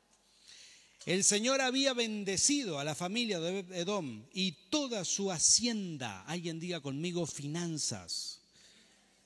El 1.08 1.24
Señor 1.24 1.62
había 1.62 1.94
bendecido 1.94 2.78
a 2.78 2.84
la 2.84 2.94
familia 2.94 3.40
de 3.40 3.60
Edom 3.80 4.26
y 4.30 4.52
toda 4.68 5.06
su 5.06 5.32
hacienda, 5.32 6.22
alguien 6.24 6.60
diga 6.60 6.82
conmigo, 6.82 7.24
finanzas. 7.24 8.42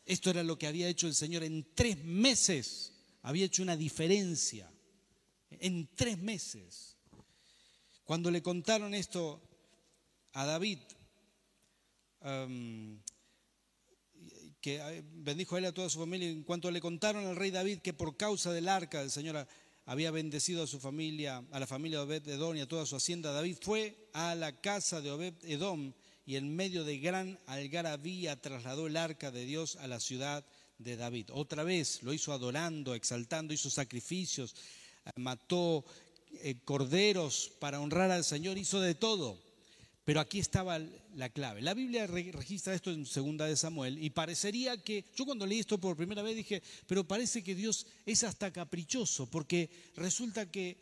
Esto 0.06 0.30
era 0.30 0.44
lo 0.44 0.56
que 0.56 0.68
había 0.68 0.86
hecho 0.86 1.08
el 1.08 1.16
Señor 1.16 1.42
en 1.42 1.66
tres 1.74 1.98
meses, 2.04 2.92
había 3.22 3.46
hecho 3.46 3.64
una 3.64 3.76
diferencia, 3.76 4.70
en 5.50 5.88
tres 5.96 6.18
meses. 6.18 6.98
Cuando 8.04 8.30
le 8.30 8.42
contaron 8.42 8.94
esto 8.94 9.42
a 10.34 10.46
David, 10.46 10.78
que 14.60 15.04
bendijo 15.14 15.56
a 15.56 15.58
él 15.58 15.64
a 15.64 15.74
toda 15.74 15.90
su 15.90 15.98
familia, 15.98 16.28
en 16.28 16.44
cuanto 16.44 16.70
le 16.70 16.80
contaron 16.80 17.26
al 17.26 17.34
rey 17.34 17.50
David 17.50 17.80
que 17.80 17.92
por 17.92 18.16
causa 18.16 18.52
del 18.52 18.68
arca 18.68 19.00
del 19.00 19.10
Señor 19.10 19.48
había 19.84 20.10
bendecido 20.10 20.62
a 20.62 20.66
su 20.66 20.78
familia, 20.78 21.44
a 21.50 21.60
la 21.60 21.66
familia 21.66 21.98
de 21.98 22.04
Obed 22.04 22.28
Edom 22.28 22.56
y 22.56 22.60
a 22.60 22.68
toda 22.68 22.86
su 22.86 22.96
hacienda, 22.96 23.32
David 23.32 23.56
fue 23.60 24.08
a 24.12 24.34
la 24.34 24.60
casa 24.60 25.00
de 25.00 25.10
Obed 25.10 25.34
Edom 25.42 25.92
y 26.24 26.36
en 26.36 26.54
medio 26.54 26.84
de 26.84 26.98
gran 26.98 27.38
algarabía 27.46 28.40
trasladó 28.40 28.86
el 28.86 28.96
arca 28.96 29.30
de 29.30 29.44
Dios 29.44 29.76
a 29.76 29.88
la 29.88 29.98
ciudad 29.98 30.44
de 30.78 30.96
David. 30.96 31.30
Otra 31.32 31.64
vez 31.64 32.02
lo 32.02 32.12
hizo 32.12 32.32
adorando, 32.32 32.94
exaltando, 32.94 33.54
hizo 33.54 33.70
sacrificios, 33.70 34.54
mató 35.16 35.84
eh, 36.42 36.56
corderos 36.64 37.52
para 37.58 37.80
honrar 37.80 38.10
al 38.10 38.24
Señor, 38.24 38.58
hizo 38.58 38.80
de 38.80 38.94
todo. 38.94 39.38
Pero 40.04 40.18
aquí 40.20 40.40
estaba 40.40 40.80
la 41.14 41.28
clave. 41.28 41.62
La 41.62 41.74
Biblia 41.74 42.06
registra 42.06 42.74
esto 42.74 42.90
en 42.90 43.06
segunda 43.06 43.46
de 43.46 43.56
Samuel 43.56 44.02
y 44.02 44.10
parecería 44.10 44.76
que, 44.82 45.04
yo 45.14 45.24
cuando 45.24 45.46
leí 45.46 45.60
esto 45.60 45.78
por 45.78 45.96
primera 45.96 46.22
vez 46.22 46.34
dije, 46.34 46.62
pero 46.88 47.06
parece 47.06 47.44
que 47.44 47.54
Dios 47.54 47.86
es 48.04 48.24
hasta 48.24 48.52
caprichoso, 48.52 49.30
porque 49.30 49.70
resulta 49.94 50.50
que, 50.50 50.76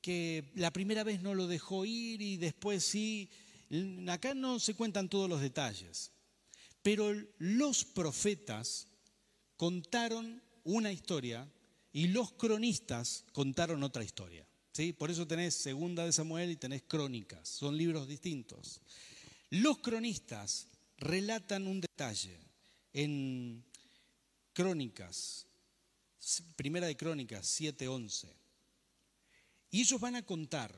que 0.00 0.50
la 0.54 0.70
primera 0.70 1.04
vez 1.04 1.20
no 1.20 1.34
lo 1.34 1.46
dejó 1.46 1.84
ir 1.84 2.22
y 2.22 2.38
después 2.38 2.84
sí. 2.84 3.28
Acá 4.08 4.34
no 4.34 4.58
se 4.58 4.74
cuentan 4.74 5.08
todos 5.08 5.28
los 5.28 5.40
detalles, 5.42 6.10
pero 6.82 7.14
los 7.38 7.84
profetas 7.84 8.88
contaron 9.56 10.42
una 10.64 10.92
historia 10.92 11.46
y 11.92 12.08
los 12.08 12.32
cronistas 12.32 13.24
contaron 13.32 13.82
otra 13.82 14.02
historia. 14.02 14.46
Por 14.96 15.10
eso 15.10 15.26
tenés 15.26 15.54
Segunda 15.54 16.06
de 16.06 16.12
Samuel 16.12 16.50
y 16.50 16.56
tenés 16.56 16.82
Crónicas, 16.82 17.46
son 17.48 17.76
libros 17.76 18.08
distintos. 18.08 18.80
Los 19.50 19.78
cronistas 19.78 20.66
relatan 20.96 21.66
un 21.66 21.82
detalle 21.82 22.38
en 22.94 23.62
Crónicas, 24.54 25.46
Primera 26.56 26.86
de 26.86 26.96
Crónicas 26.96 27.46
7:11. 27.60 28.28
Y 29.70 29.80
ellos 29.82 30.00
van 30.00 30.16
a 30.16 30.24
contar 30.24 30.74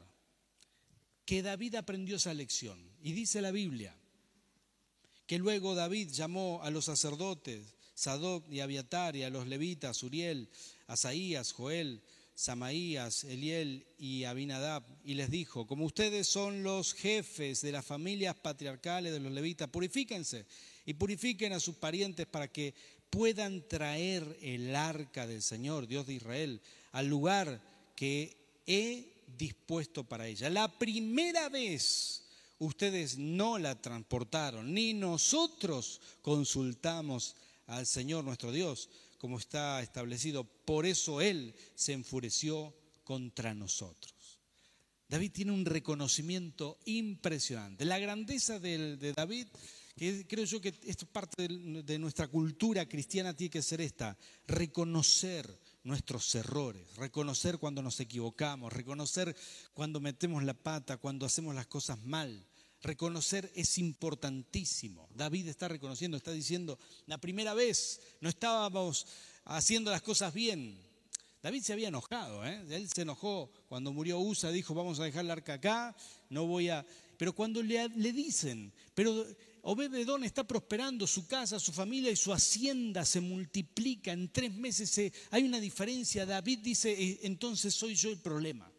que 1.25 1.43
David 1.43 1.77
aprendió 1.77 2.17
esa 2.17 2.35
lección. 2.35 2.79
Y 3.03 3.13
dice 3.13 3.41
la 3.41 3.51
Biblia 3.51 3.95
que 5.27 5.39
luego 5.39 5.75
David 5.75 6.11
llamó 6.11 6.61
a 6.63 6.71
los 6.71 6.87
sacerdotes, 6.87 7.75
Sadoc 7.95 8.49
y 8.51 8.61
Abiatar, 8.61 9.17
y 9.17 9.23
a 9.23 9.31
los 9.31 9.47
levitas, 9.47 10.03
Uriel, 10.03 10.51
Asaías, 10.87 11.53
Joel, 11.53 12.03
Samaías, 12.35 13.25
Eliel 13.25 13.87
y 13.97 14.25
Abinadab, 14.25 14.83
y 15.05 15.15
les 15.15 15.31
dijo, 15.31 15.67
como 15.67 15.85
ustedes 15.85 16.27
son 16.27 16.63
los 16.65 16.93
jefes 16.93 17.61
de 17.61 17.71
las 17.71 17.85
familias 17.85 18.35
patriarcales 18.35 19.13
de 19.13 19.21
los 19.21 19.33
levitas, 19.33 19.69
purifíquense 19.69 20.45
y 20.85 20.95
purifiquen 20.95 21.53
a 21.53 21.61
sus 21.61 21.77
parientes 21.77 22.27
para 22.27 22.51
que 22.51 22.75
puedan 23.09 23.69
traer 23.69 24.37
el 24.43 24.75
arca 24.75 25.27
del 25.27 25.43
Señor, 25.43 25.87
Dios 25.87 26.07
de 26.07 26.15
Israel, 26.15 26.61
al 26.91 27.07
lugar 27.07 27.63
que 27.95 28.37
he 28.67 29.13
dispuesto 29.39 30.03
para 30.03 30.27
ella. 30.27 30.51
La 30.51 30.79
primera 30.79 31.49
vez 31.49 32.25
ustedes 32.59 33.17
no 33.17 33.59
la 33.59 33.81
transportaron, 33.81 34.75
ni 34.75 34.93
nosotros 34.93 36.01
consultamos 36.23 37.37
al 37.67 37.87
Señor 37.87 38.25
nuestro 38.25 38.51
Dios 38.51 38.89
como 39.25 39.39
está 39.39 39.81
establecido. 39.81 40.45
Por 40.45 40.85
eso 40.85 41.23
Él 41.23 41.55
se 41.75 41.95
enfureció 41.95 42.77
contra 43.05 43.55
nosotros. 43.55 44.39
David 45.09 45.33
tiene 45.33 45.53
un 45.53 45.65
reconocimiento 45.65 46.79
impresionante. 46.85 47.87
La 47.87 47.99
grandeza 47.99 48.59
de, 48.59 49.15
David, 49.17 49.47
que 49.97 50.27
creo 50.27 50.45
yo 50.45 50.61
que 50.61 50.75
esto 50.85 51.07
es 51.07 51.11
parte 51.11 51.49
de, 51.49 51.99
nuestra 51.99 52.29
cultura 52.29 52.87
cristiana, 52.87 53.33
tiene 53.35 53.49
que 53.49 53.63
ser 53.63 53.81
esta, 53.81 54.15
reconocer 54.47 55.49
nuestros 55.85 56.35
errores, 56.35 56.95
reconocer 56.97 57.57
cuando 57.57 57.81
nos 57.81 58.01
equivocamos, 58.01 58.75
reconocer 58.75 59.35
cuando 59.73 60.01
metemos 60.01 60.45
la 60.45 60.53
pata, 60.53 60.99
cuando 60.99 61.25
hacemos 61.25 61.55
las 61.55 61.67
cosas 61.67 61.99
mal. 62.05 62.47
Reconocer 62.85 63.51
es 63.55 63.79
importantísimo. 63.79 65.09
David 65.15 65.49
está 65.49 65.69
reconociendo, 65.69 66.19
está 66.19 66.33
diciendo, 66.33 66.79
la 67.07 67.17
primera 67.17 67.55
vez 67.55 67.99
no 68.21 68.29
estábamos 68.29 69.07
haciendo 69.47 69.91
las 69.91 70.03
cosas 70.03 70.35
bien. 70.35 70.79
David 71.43 71.63
se 71.63 71.73
había 71.73 71.89
enojado, 71.89 72.45
¿eh? 72.45 72.63
él 72.69 72.87
se 72.95 73.01
enojó 73.01 73.51
cuando 73.71 73.91
murió 73.91 74.19
Usa, 74.19 74.51
dijo, 74.51 74.75
vamos 74.75 75.01
a 75.01 75.05
dejar 75.05 75.25
el 75.25 75.31
arca 75.31 75.55
acá, 75.55 75.97
no 76.29 76.45
voy 76.47 76.69
a... 76.69 76.85
Pero 77.17 77.35
cuando 77.35 77.63
le, 77.63 77.89
dicen, 77.89 78.71
pero 78.95 79.27
Obededón 79.63 80.23
está 80.25 80.45
prosperando, 80.45 81.07
su 81.07 81.27
casa, 81.27 81.59
su 81.59 81.73
familia 81.73 82.11
y 82.11 82.17
su 82.17 82.35
hacienda 82.35 83.07
se 83.07 83.23
multiplica, 83.23 84.13
en 84.13 84.31
tres 84.31 84.53
meses 84.53 85.11
hay 85.31 85.45
una 85.45 85.59
diferencia, 85.59 86.27
David 86.27 86.59
dice, 86.59 86.93
eh, 86.93 87.21
entonces 87.23 87.73
soy 87.73 87.95
yo 87.95 88.11
el 88.11 88.19
problema 88.19 88.74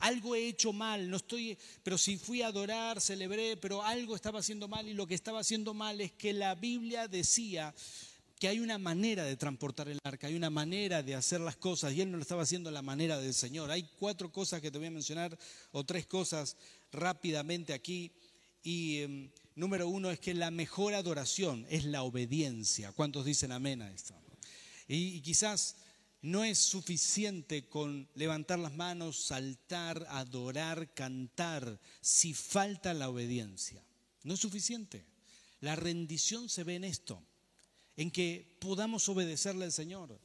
algo 0.00 0.34
he 0.34 0.48
hecho 0.48 0.72
mal, 0.72 1.08
no 1.08 1.18
estoy, 1.18 1.56
pero 1.82 1.96
si 1.96 2.16
fui 2.16 2.42
a 2.42 2.48
adorar, 2.48 3.00
celebré, 3.00 3.56
pero 3.56 3.82
algo 3.82 4.16
estaba 4.16 4.40
haciendo 4.40 4.66
mal 4.68 4.88
y 4.88 4.94
lo 4.94 5.06
que 5.06 5.14
estaba 5.14 5.40
haciendo 5.40 5.74
mal 5.74 6.00
es 6.00 6.12
que 6.12 6.32
la 6.32 6.54
Biblia 6.54 7.06
decía 7.08 7.74
que 8.38 8.48
hay 8.48 8.58
una 8.58 8.78
manera 8.78 9.24
de 9.24 9.36
transportar 9.36 9.88
el 9.88 9.98
arca, 10.02 10.26
hay 10.26 10.34
una 10.34 10.48
manera 10.48 11.02
de 11.02 11.14
hacer 11.14 11.40
las 11.40 11.56
cosas 11.56 11.92
y 11.92 12.00
él 12.00 12.10
no 12.10 12.16
lo 12.16 12.22
estaba 12.22 12.42
haciendo 12.42 12.70
la 12.70 12.80
manera 12.80 13.18
del 13.18 13.34
Señor. 13.34 13.70
Hay 13.70 13.86
cuatro 13.98 14.32
cosas 14.32 14.62
que 14.62 14.70
te 14.70 14.78
voy 14.78 14.86
a 14.86 14.90
mencionar 14.90 15.38
o 15.72 15.84
tres 15.84 16.06
cosas 16.06 16.56
rápidamente 16.90 17.74
aquí 17.74 18.10
y 18.62 19.00
em, 19.00 19.30
número 19.54 19.88
uno 19.88 20.10
es 20.10 20.18
que 20.18 20.32
la 20.32 20.50
mejor 20.50 20.94
adoración 20.94 21.66
es 21.68 21.84
la 21.84 22.02
obediencia. 22.02 22.92
¿Cuántos 22.92 23.26
dicen 23.26 23.52
amén 23.52 23.82
a 23.82 23.92
esto? 23.92 24.14
y 24.92 25.20
quizás 25.20 25.76
no 26.22 26.44
es 26.44 26.58
suficiente 26.58 27.68
con 27.68 28.08
levantar 28.14 28.58
las 28.58 28.74
manos, 28.74 29.24
saltar, 29.24 30.06
adorar, 30.10 30.92
cantar, 30.92 31.80
si 32.00 32.34
falta 32.34 32.92
la 32.92 33.08
obediencia. 33.08 33.82
No 34.24 34.34
es 34.34 34.40
suficiente. 34.40 35.04
La 35.60 35.76
rendición 35.76 36.48
se 36.48 36.64
ve 36.64 36.76
en 36.76 36.84
esto, 36.84 37.22
en 37.96 38.10
que 38.10 38.56
podamos 38.60 39.08
obedecerle 39.08 39.64
al 39.64 39.72
Señor, 39.72 40.20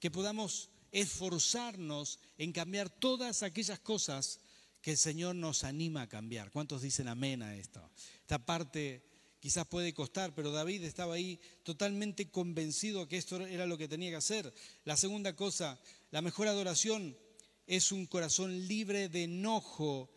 que 0.00 0.10
podamos 0.10 0.70
esforzarnos 0.92 2.18
en 2.38 2.52
cambiar 2.52 2.88
todas 2.88 3.42
aquellas 3.42 3.78
cosas 3.80 4.40
que 4.80 4.92
el 4.92 4.96
Señor 4.96 5.34
nos 5.34 5.64
anima 5.64 6.02
a 6.02 6.08
cambiar. 6.08 6.50
¿Cuántos 6.50 6.82
dicen 6.82 7.08
amén 7.08 7.42
a 7.42 7.56
esto? 7.56 7.90
Esta 8.20 8.38
parte 8.38 9.04
Quizás 9.46 9.68
puede 9.68 9.94
costar, 9.94 10.34
pero 10.34 10.50
David 10.50 10.82
estaba 10.82 11.14
ahí 11.14 11.38
totalmente 11.62 12.28
convencido 12.32 13.06
que 13.06 13.16
esto 13.16 13.46
era 13.46 13.64
lo 13.64 13.78
que 13.78 13.86
tenía 13.86 14.10
que 14.10 14.16
hacer. 14.16 14.52
La 14.84 14.96
segunda 14.96 15.36
cosa, 15.36 15.78
la 16.10 16.20
mejor 16.20 16.48
adoración 16.48 17.16
es 17.64 17.92
un 17.92 18.06
corazón 18.06 18.66
libre 18.66 19.08
de 19.08 19.22
enojo 19.22 20.10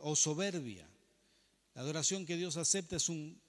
o 0.00 0.16
soberbia. 0.16 0.90
La 1.74 1.82
adoración 1.82 2.26
que 2.26 2.36
Dios 2.36 2.56
acepta 2.56 2.96
es 2.96 3.08
un 3.08 3.40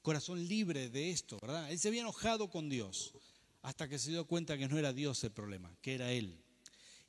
corazón 0.00 0.48
libre 0.48 0.88
de 0.88 1.10
esto, 1.10 1.36
¿verdad? 1.42 1.70
Él 1.70 1.78
se 1.78 1.88
había 1.88 2.00
enojado 2.00 2.48
con 2.48 2.70
Dios 2.70 3.12
hasta 3.60 3.86
que 3.86 3.98
se 3.98 4.12
dio 4.12 4.26
cuenta 4.26 4.56
que 4.56 4.66
no 4.66 4.78
era 4.78 4.94
Dios 4.94 5.22
el 5.24 5.32
problema, 5.32 5.76
que 5.82 5.94
era 5.94 6.10
Él. 6.10 6.42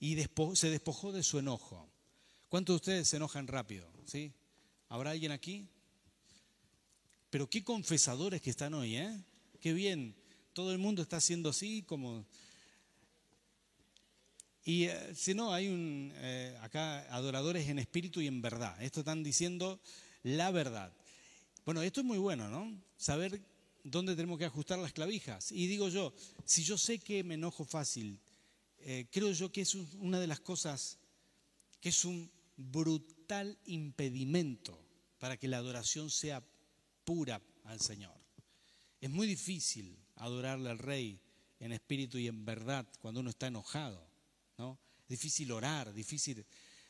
Y 0.02 0.18
se 0.56 0.70
despojó 0.70 1.14
de 1.14 1.24
su 1.24 1.40
enojo. 1.40 1.90
¿Cuántos 2.50 2.74
de 2.74 2.76
ustedes 2.76 3.08
se 3.08 3.16
enojan 3.16 3.48
rápido? 3.48 3.90
¿Sí? 4.06 4.34
¿Habrá 4.90 5.12
alguien 5.12 5.32
aquí? 5.32 5.70
Pero 7.30 7.50
qué 7.50 7.64
confesadores 7.64 8.42
que 8.42 8.50
están 8.50 8.74
hoy, 8.74 8.98
¿eh? 8.98 9.24
Qué 9.60 9.74
bien. 9.74 10.16
Todo 10.54 10.72
el 10.72 10.78
mundo 10.78 11.02
está 11.02 11.18
haciendo 11.18 11.50
así 11.50 11.84
como... 11.84 12.26
Y 14.64 14.86
eh, 14.86 15.14
si 15.16 15.34
no, 15.34 15.54
hay 15.54 15.68
un, 15.68 16.12
eh, 16.16 16.58
acá 16.62 17.02
adoradores 17.14 17.68
en 17.70 17.78
espíritu 17.78 18.22
y 18.22 18.28
en 18.28 18.42
verdad. 18.42 18.82
Esto 18.82 19.02
están 19.02 19.24
diciendo 19.24 19.80
la 20.24 20.50
verdad. 20.52 20.92
Bueno, 21.66 21.82
esto 21.82 22.02
es 22.02 22.06
muy 22.06 22.18
bueno, 22.18 22.50
¿no? 22.50 22.76
Saber 22.98 23.42
dónde 23.84 24.16
tenemos 24.16 24.40
que 24.40 24.46
ajustar 24.46 24.80
las 24.80 24.94
clavijas. 24.94 25.52
Y 25.52 25.68
digo 25.68 25.90
yo, 25.90 26.14
si 26.44 26.64
yo 26.64 26.78
sé 26.78 27.00
que 27.00 27.24
me 27.24 27.36
enojo 27.36 27.64
fácil, 27.64 28.20
eh, 28.80 29.08
creo 29.12 29.32
yo 29.32 29.52
que 29.52 29.62
es 29.62 29.76
una 29.76 30.20
de 30.20 30.28
las 30.28 30.40
cosas 30.40 30.98
que 31.80 31.90
es 31.90 32.06
un 32.06 32.32
brutal 32.58 33.58
impedimento 33.66 34.80
para 35.20 35.38
que 35.38 35.48
la 35.48 35.58
adoración 35.58 36.10
sea 36.10 36.44
pura 37.06 37.42
al 37.66 37.80
Señor. 37.80 38.20
Es 39.00 39.10
muy 39.10 39.28
difícil 39.28 39.98
adorarle 40.16 40.70
al 40.70 40.80
Rey 40.80 41.20
en 41.60 41.72
espíritu 41.72 42.18
y 42.18 42.28
en 42.28 42.44
verdad 42.44 42.86
cuando 43.00 43.20
uno 43.20 43.30
está 43.30 43.48
enojado, 43.48 44.06
¿no? 44.58 44.80
Difícil 45.08 45.52
orar, 45.52 45.94
difícil... 45.94 46.46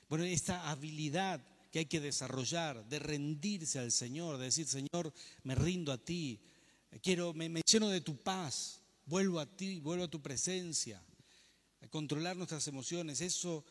Bueno, 0.08 0.24
esta 0.24 0.70
habilidad 0.70 1.46
que 1.72 1.80
hay 1.80 1.86
que 1.88 2.00
desarrollar 2.00 2.88
de 2.88 3.00
rendirse 3.00 3.80
al 3.80 3.92
Señor, 3.92 4.38
de 4.38 4.46
decir, 4.46 4.66
Señor, 4.68 5.14
me 5.44 5.56
rindo 5.56 5.92
a 5.92 5.98
ti, 5.98 6.40
quiero, 7.02 7.34
me, 7.34 7.62
lleno 7.70 7.90
de 7.90 8.02
tu 8.02 8.16
paz, 8.16 8.82
vuelvo 9.06 9.40
a 9.40 9.46
ti, 9.46 9.80
vuelvo 9.80 10.06
a 10.06 10.10
tu 10.10 10.22
presencia, 10.22 11.04
controlar 11.90 12.38
nuestras 12.38 12.68
emociones, 12.68 13.20
eso, 13.22 13.66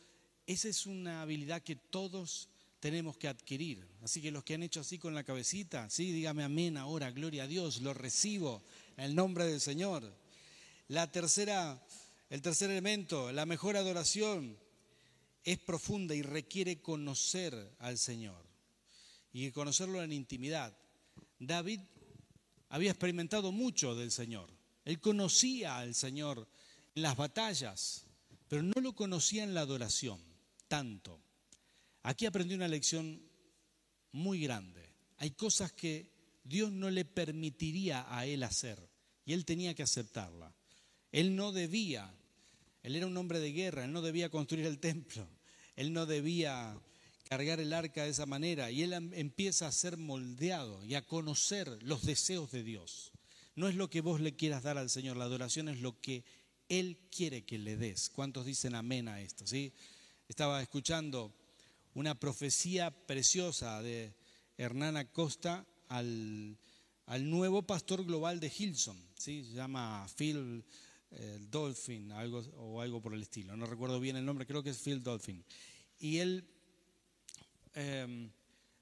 esa 0.45 0.67
es 0.67 0.85
una 0.85 1.21
habilidad 1.21 1.63
que 1.63 1.75
todos 1.75 2.49
tenemos 2.85 3.17
que 3.17 3.27
adquirir. 3.27 3.83
Así 4.03 4.21
que 4.21 4.29
los 4.29 4.43
que 4.43 4.53
han 4.53 4.61
hecho 4.61 4.81
así 4.81 4.99
con 4.99 5.15
la 5.15 5.23
cabecita, 5.23 5.89
sí, 5.89 6.11
dígame 6.11 6.43
amén 6.43 6.77
ahora, 6.77 7.09
gloria 7.09 7.45
a 7.45 7.47
Dios, 7.47 7.81
lo 7.81 7.95
recibo 7.95 8.61
en 8.95 9.05
el 9.05 9.15
nombre 9.15 9.47
del 9.47 9.59
Señor. 9.59 10.15
La 10.89 11.11
tercera, 11.11 11.83
el 12.29 12.43
tercer 12.43 12.69
elemento, 12.69 13.31
la 13.31 13.47
mejor 13.47 13.75
adoración 13.75 14.55
es 15.43 15.57
profunda 15.57 16.13
y 16.13 16.21
requiere 16.21 16.79
conocer 16.79 17.75
al 17.79 17.97
Señor 17.97 18.45
y 19.33 19.49
conocerlo 19.49 20.03
en 20.03 20.13
intimidad. 20.13 20.77
David 21.39 21.79
había 22.69 22.91
experimentado 22.91 23.51
mucho 23.51 23.95
del 23.95 24.11
Señor. 24.11 24.51
Él 24.83 24.99
conocía 24.99 25.79
al 25.79 25.95
Señor 25.95 26.47
en 26.93 27.01
las 27.01 27.17
batallas, 27.17 28.05
pero 28.47 28.61
no 28.61 28.79
lo 28.79 28.93
conocía 28.93 29.41
en 29.41 29.55
la 29.55 29.61
adoración 29.61 30.21
tanto. 30.67 31.24
Aquí 32.05 32.27
aprendí 32.27 32.53
una 32.53 32.67
lección 32.67 33.19
muy 34.11 34.39
grande. 34.39 34.87
Hay 35.17 35.31
cosas 35.31 35.71
que 35.71 36.11
Dios 36.43 36.71
no 36.71 36.91
le 36.91 37.03
permitiría 37.03 38.05
a 38.07 38.27
él 38.27 38.43
hacer 38.43 38.77
y 39.25 39.33
él 39.33 39.43
tenía 39.43 39.73
que 39.73 39.81
aceptarla. 39.81 40.53
Él 41.11 41.35
no 41.35 41.51
debía, 41.51 42.13
él 42.83 42.95
era 42.95 43.07
un 43.07 43.17
hombre 43.17 43.39
de 43.39 43.51
guerra, 43.51 43.85
él 43.85 43.91
no 43.91 44.03
debía 44.03 44.29
construir 44.29 44.67
el 44.67 44.77
templo, 44.91 45.27
él 45.75 45.93
no 45.93 46.05
debía 46.05 46.79
cargar 47.27 47.59
el 47.59 47.73
arca 47.73 48.03
de 48.03 48.11
esa 48.11 48.27
manera 48.27 48.69
y 48.69 48.83
él 48.83 48.93
em, 48.93 49.11
empieza 49.15 49.65
a 49.65 49.71
ser 49.71 49.97
moldeado 49.97 50.85
y 50.85 50.93
a 50.93 51.07
conocer 51.07 51.67
los 51.81 52.05
deseos 52.05 52.51
de 52.51 52.61
Dios. 52.61 53.13
No 53.55 53.67
es 53.67 53.73
lo 53.73 53.89
que 53.89 54.01
vos 54.01 54.21
le 54.21 54.35
quieras 54.35 54.61
dar 54.61 54.77
al 54.77 54.91
Señor, 54.91 55.17
la 55.17 55.25
adoración 55.25 55.69
es 55.69 55.79
lo 55.79 55.99
que 55.99 56.23
Él 56.69 56.99
quiere 57.09 57.45
que 57.45 57.57
le 57.57 57.77
des. 57.77 58.11
¿Cuántos 58.11 58.45
dicen 58.45 58.75
amén 58.75 59.07
a 59.07 59.21
esto? 59.21 59.47
¿sí? 59.47 59.73
Estaba 60.27 60.61
escuchando 60.61 61.33
una 61.95 62.13
profecía 62.19 62.91
preciosa 62.91 63.81
de 63.81 64.13
Hernán 64.57 64.97
Acosta 64.97 65.65
al, 65.87 66.57
nuevo 67.21 67.63
pastor 67.63 68.05
global 68.05 68.39
de 68.39 68.51
Hilson, 68.55 69.01
¿sí? 69.17 69.43
se 69.45 69.53
llama 69.53 70.05
Phil 70.17 70.63
eh, 71.11 71.39
Dolphin 71.49 72.11
algo, 72.11 72.39
o 72.57 72.81
algo 72.81 73.01
por 73.01 73.13
el 73.13 73.21
estilo, 73.21 73.55
no 73.55 73.65
recuerdo 73.65 73.99
bien 73.99 74.17
el 74.17 74.25
nombre, 74.25 74.45
creo 74.45 74.61
que 74.61 74.71
es 74.71 74.81
Phil 74.81 75.01
Dolphin. 75.01 75.43
Y 75.97 76.17
él 76.17 76.45
em, 77.73 78.29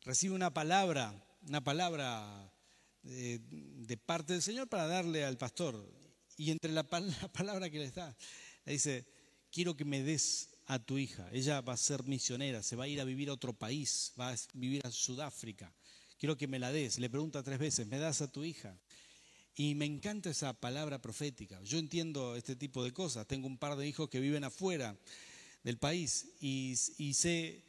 recibe 0.02 0.34
una 0.34 0.52
palabra, 0.52 1.14
una 1.48 1.64
palabra 1.64 2.52
de, 3.04 3.40
de, 3.40 3.98
parte 3.98 4.34
del 4.34 4.42
Señor 4.42 4.68
para 4.68 4.88
darle 4.88 5.24
al 5.24 5.38
pastor. 5.38 5.88
Y 6.36 6.50
entre 6.50 6.72
la, 6.72 6.88
la 7.22 7.28
palabra 7.32 7.70
que 7.70 7.78
le 7.78 7.92
da, 7.92 8.16
le 8.66 8.74
dice, 8.74 9.06
quiero 9.52 9.78
que 9.78 9.86
me 9.86 10.02
des 10.02 10.50
a 10.68 10.80
tu 10.80 10.98
hija. 10.98 11.28
Ella 11.32 11.62
va 11.62 11.74
a 11.74 11.78
ser 11.78 12.04
misionera, 12.04 12.64
se 12.64 12.76
va 12.76 12.86
a 12.86 12.88
ir 12.88 13.02
a 13.02 13.04
vivir 13.06 13.30
a 13.30 13.34
otro 13.34 13.54
país, 13.54 14.14
va 14.20 14.32
a 14.32 14.36
vivir 14.54 14.82
a 14.86 14.92
Sudáfrica. 14.92 15.74
Quiero 16.18 16.38
que 16.38 16.48
me 16.48 16.60
la 16.60 16.72
des. 16.72 17.00
Le 17.00 17.10
pregunta 17.10 17.44
tres 17.44 17.60
veces, 17.60 17.88
¿me 17.88 17.98
das 17.98 18.22
a 18.22 18.32
tu 18.32 18.44
hija? 18.44 18.78
Y 19.56 19.76
me 19.76 19.86
encanta 19.86 20.30
esa 20.30 20.54
palabra 20.54 21.02
profética. 21.02 21.62
Yo 21.64 21.78
entiendo 21.78 22.36
este 22.36 22.56
tipo 22.56 22.84
de 22.84 22.92
cosas. 22.92 23.28
Tengo 23.28 23.48
un 23.48 23.58
par 23.58 23.76
de 23.76 23.88
hijos 23.88 24.10
que 24.10 24.20
viven 24.20 24.44
afuera 24.44 24.98
del 25.64 25.78
país 25.78 26.28
y, 26.40 26.76
sé 27.14 27.64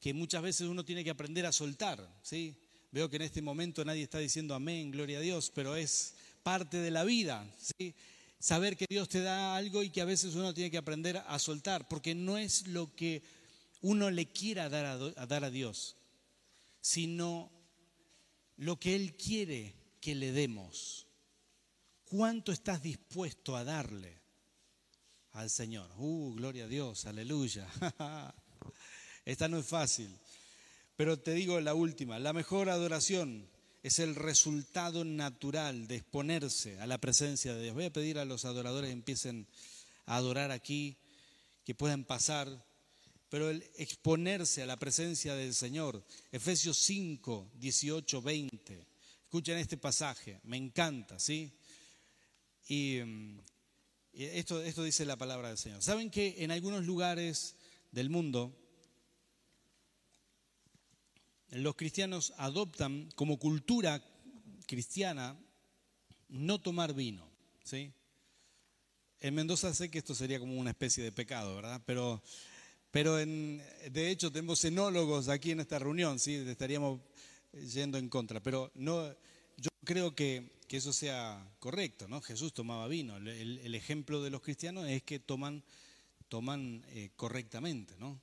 que 0.00 0.14
muchas 0.14 0.42
veces 0.42 0.68
uno 0.68 0.84
tiene 0.84 1.02
que 1.02 1.10
aprender 1.10 1.46
a 1.46 1.52
soltar. 1.52 2.08
¿sí? 2.22 2.56
Veo 2.92 3.08
que 3.08 3.16
en 3.16 3.22
este 3.22 3.42
momento 3.42 3.84
nadie 3.84 4.02
está 4.02 4.18
diciendo 4.18 4.54
amén, 4.54 4.90
gloria 4.90 5.18
a 5.18 5.22
Dios, 5.22 5.50
pero 5.54 5.74
es 5.74 6.14
parte 6.42 6.76
de 6.76 6.90
la 6.90 7.04
vida. 7.04 7.50
¿sí? 7.58 7.94
Saber 8.44 8.76
que 8.76 8.84
Dios 8.90 9.08
te 9.08 9.22
da 9.22 9.56
algo 9.56 9.82
y 9.82 9.88
que 9.88 10.02
a 10.02 10.04
veces 10.04 10.34
uno 10.34 10.52
tiene 10.52 10.70
que 10.70 10.76
aprender 10.76 11.16
a 11.16 11.38
soltar, 11.38 11.88
porque 11.88 12.14
no 12.14 12.36
es 12.36 12.66
lo 12.66 12.94
que 12.94 13.22
uno 13.80 14.10
le 14.10 14.26
quiera 14.26 14.68
dar 14.68 14.84
a, 14.84 15.26
dar 15.26 15.44
a 15.44 15.50
Dios, 15.50 15.96
sino 16.78 17.50
lo 18.58 18.78
que 18.78 18.96
Él 18.96 19.16
quiere 19.16 19.74
que 19.98 20.14
le 20.14 20.30
demos. 20.32 21.06
¿Cuánto 22.04 22.52
estás 22.52 22.82
dispuesto 22.82 23.56
a 23.56 23.64
darle 23.64 24.20
al 25.32 25.48
Señor? 25.48 25.90
Uh, 25.96 26.34
gloria 26.34 26.64
a 26.64 26.68
Dios, 26.68 27.06
aleluya. 27.06 27.66
Esta 29.24 29.48
no 29.48 29.56
es 29.56 29.66
fácil. 29.66 30.14
Pero 30.96 31.18
te 31.18 31.32
digo 31.32 31.58
la 31.62 31.72
última, 31.72 32.18
la 32.18 32.34
mejor 32.34 32.68
adoración 32.68 33.48
es 33.84 33.98
el 33.98 34.14
resultado 34.14 35.04
natural 35.04 35.86
de 35.86 35.96
exponerse 35.96 36.80
a 36.80 36.86
la 36.86 36.96
presencia 36.96 37.54
de 37.54 37.64
Dios. 37.64 37.74
Voy 37.74 37.84
a 37.84 37.92
pedir 37.92 38.18
a 38.18 38.24
los 38.24 38.46
adoradores 38.46 38.88
que 38.88 38.94
empiecen 38.94 39.46
a 40.06 40.16
adorar 40.16 40.50
aquí, 40.50 40.96
que 41.66 41.74
puedan 41.74 42.04
pasar, 42.04 42.48
pero 43.28 43.50
el 43.50 43.62
exponerse 43.76 44.62
a 44.62 44.66
la 44.66 44.78
presencia 44.78 45.34
del 45.34 45.52
Señor. 45.52 46.02
Efesios 46.32 46.78
5, 46.78 47.50
18, 47.56 48.22
20. 48.22 48.86
Escuchen 49.24 49.58
este 49.58 49.76
pasaje, 49.76 50.40
me 50.44 50.56
encanta, 50.56 51.18
¿sí? 51.18 51.52
Y, 52.66 53.00
esto, 54.14 54.62
esto 54.62 54.82
dice 54.82 55.04
la 55.04 55.16
palabra 55.16 55.48
del 55.48 55.58
Señor. 55.58 55.82
¿Saben 55.82 56.10
que 56.10 56.36
en 56.38 56.52
algunos 56.52 56.86
lugares 56.86 57.56
del 57.92 58.08
mundo 58.08 58.56
los 61.54 61.76
cristianos 61.76 62.32
adoptan 62.36 63.08
como 63.14 63.38
cultura 63.38 64.02
cristiana 64.66 65.36
no 66.28 66.60
tomar 66.60 66.94
vino. 66.94 67.24
¿sí? 67.62 67.92
En 69.20 69.34
Mendoza 69.34 69.72
sé 69.72 69.90
que 69.90 69.98
esto 69.98 70.14
sería 70.14 70.40
como 70.40 70.58
una 70.58 70.70
especie 70.70 71.04
de 71.04 71.12
pecado, 71.12 71.54
¿verdad? 71.56 71.80
Pero, 71.86 72.22
pero 72.90 73.18
en, 73.18 73.62
de 73.90 74.10
hecho 74.10 74.32
tenemos 74.32 74.64
enólogos 74.64 75.28
aquí 75.28 75.52
en 75.52 75.60
esta 75.60 75.78
reunión, 75.78 76.18
¿sí? 76.18 76.34
estaríamos 76.34 77.00
yendo 77.72 77.98
en 77.98 78.08
contra. 78.08 78.42
Pero 78.42 78.70
no, 78.74 79.08
yo 79.56 79.70
creo 79.84 80.14
que, 80.14 80.52
eso 80.74 80.92
sea 80.92 81.54
correcto, 81.60 82.08
¿no? 82.08 82.20
Jesús 82.20 82.52
tomaba 82.52 82.88
vino. 82.88 83.16
El, 83.16 83.74
ejemplo 83.76 84.20
de 84.24 84.30
los 84.30 84.42
cristianos 84.42 84.88
es 84.88 85.04
que 85.04 85.20
toman, 85.20 85.62
toman 86.28 86.84
eh, 86.88 87.10
correctamente, 87.14 87.94
¿no? 88.00 88.20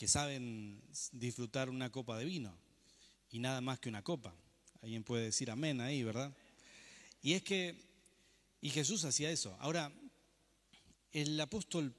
Que 0.00 0.08
saben 0.08 0.80
disfrutar 1.12 1.68
una 1.68 1.92
copa 1.92 2.16
de 2.16 2.24
vino 2.24 2.56
y 3.30 3.38
nada 3.38 3.60
más 3.60 3.80
que 3.80 3.90
una 3.90 4.02
copa. 4.02 4.34
Alguien 4.80 5.04
puede 5.04 5.24
decir 5.24 5.50
amén 5.50 5.82
ahí, 5.82 6.02
¿verdad? 6.02 6.34
Y 7.20 7.34
es 7.34 7.42
que, 7.42 7.76
y 8.62 8.70
Jesús 8.70 9.04
hacía 9.04 9.30
eso. 9.30 9.54
Ahora, 9.60 9.92
el 11.12 11.38
apóstol 11.38 11.94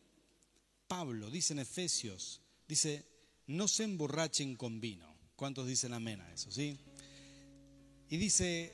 Pablo 0.88 1.30
dice 1.30 1.54
en 1.54 1.60
Efesios, 1.60 2.42
dice, 2.68 3.06
no 3.46 3.68
se 3.68 3.84
emborrachen 3.84 4.56
con 4.56 4.82
vino. 4.82 5.16
¿Cuántos 5.36 5.68
dicen 5.68 5.94
amén 5.94 6.22
a 6.22 6.34
eso? 6.34 6.52
¿Sí? 6.52 6.80
Y 8.10 8.18
dice, 8.18 8.74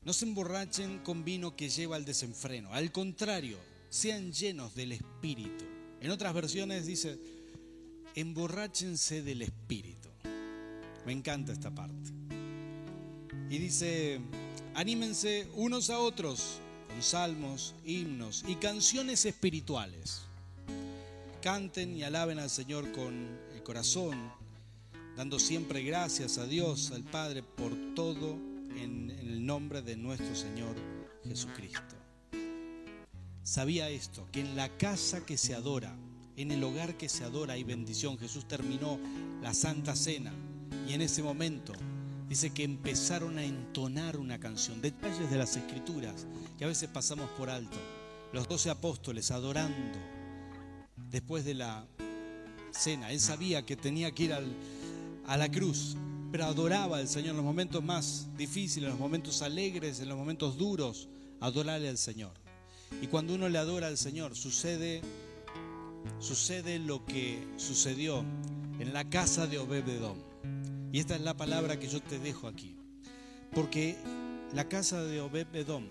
no 0.00 0.14
se 0.14 0.24
emborrachen 0.24 1.00
con 1.00 1.26
vino 1.26 1.54
que 1.54 1.68
lleva 1.68 1.96
al 1.96 2.06
desenfreno. 2.06 2.72
Al 2.72 2.90
contrario, 2.90 3.58
sean 3.90 4.32
llenos 4.32 4.74
del 4.74 4.92
Espíritu. 4.92 5.66
En 6.00 6.10
otras 6.10 6.32
versiones 6.32 6.86
dice, 6.86 7.37
emborráchense 8.20 9.22
del 9.22 9.42
Espíritu. 9.42 10.08
Me 11.06 11.12
encanta 11.12 11.52
esta 11.52 11.70
parte. 11.70 12.10
Y 13.48 13.58
dice, 13.58 14.20
anímense 14.74 15.48
unos 15.54 15.88
a 15.90 16.00
otros 16.00 16.60
con 16.88 17.02
salmos, 17.02 17.76
himnos 17.84 18.44
y 18.48 18.56
canciones 18.56 19.24
espirituales. 19.24 20.22
Canten 21.40 21.96
y 21.96 22.02
alaben 22.02 22.40
al 22.40 22.50
Señor 22.50 22.90
con 22.90 23.38
el 23.54 23.62
corazón, 23.62 24.32
dando 25.16 25.38
siempre 25.38 25.82
gracias 25.82 26.38
a 26.38 26.46
Dios, 26.46 26.90
al 26.90 27.04
Padre, 27.04 27.44
por 27.44 27.72
todo 27.94 28.32
en, 28.76 29.10
el 29.10 29.46
nombre 29.46 29.80
de 29.80 29.96
nuestro 29.96 30.34
Señor 30.34 30.74
Jesucristo. 31.22 31.94
Sabía 33.44 33.88
esto, 33.88 34.26
que 34.32 34.40
en 34.40 34.56
la 34.56 34.76
casa 34.76 35.24
que 35.24 35.38
se 35.38 35.54
adora, 35.54 35.96
en 36.38 36.52
el 36.52 36.62
hogar 36.62 36.96
que 36.96 37.08
se 37.08 37.24
adora 37.24 37.58
y 37.58 37.64
bendición. 37.64 38.16
Jesús 38.16 38.46
terminó 38.46 38.98
la 39.42 39.52
Santa 39.52 39.96
Cena 39.96 40.32
y 40.88 40.92
en 40.92 41.02
ese 41.02 41.22
momento 41.22 41.72
dice 42.28 42.50
que 42.50 42.62
empezaron 42.62 43.38
a 43.38 43.44
entonar 43.44 44.16
una 44.16 44.38
canción, 44.38 44.80
detalles 44.80 45.30
de 45.30 45.36
las 45.36 45.56
escrituras 45.56 46.26
que 46.56 46.64
a 46.64 46.68
veces 46.68 46.88
pasamos 46.90 47.28
por 47.30 47.50
alto. 47.50 47.76
Los 48.32 48.46
doce 48.46 48.70
apóstoles 48.70 49.32
adorando 49.32 49.98
después 51.10 51.44
de 51.44 51.54
la 51.54 51.86
cena. 52.70 53.10
Él 53.10 53.18
sabía 53.18 53.66
que 53.66 53.76
tenía 53.76 54.12
que 54.12 54.24
ir 54.24 54.32
a 54.32 55.36
la 55.36 55.50
cruz, 55.50 55.96
pero 56.30 56.44
adoraba 56.44 56.98
al 56.98 57.08
Señor 57.08 57.30
en 57.30 57.36
los 57.36 57.44
momentos 57.44 57.82
más 57.82 58.28
difíciles, 58.36 58.84
en 58.84 58.90
los 58.90 59.00
momentos 59.00 59.42
alegres, 59.42 59.98
en 59.98 60.08
los 60.08 60.16
momentos 60.16 60.56
duros, 60.56 61.08
adorarle 61.40 61.88
al 61.88 61.98
Señor. 61.98 62.32
Y 63.02 63.08
cuando 63.08 63.34
uno 63.34 63.48
le 63.48 63.58
adora 63.58 63.88
al 63.88 63.98
Señor, 63.98 64.36
sucede, 64.36 65.02
sucede 66.20 66.78
lo 66.78 67.04
que 67.04 67.46
sucedió 67.56 68.24
en 68.78 68.92
la 68.92 69.08
casa 69.08 69.46
de 69.46 69.58
Obededón. 69.58 70.22
Y 70.92 71.00
esta 71.00 71.14
es 71.14 71.20
la 71.20 71.36
palabra 71.36 71.78
que 71.78 71.88
yo 71.88 72.00
te 72.00 72.18
dejo 72.18 72.48
aquí. 72.48 72.76
Porque 73.52 73.96
la 74.54 74.68
casa 74.68 75.02
de 75.02 75.20
Obed-Edom 75.20 75.88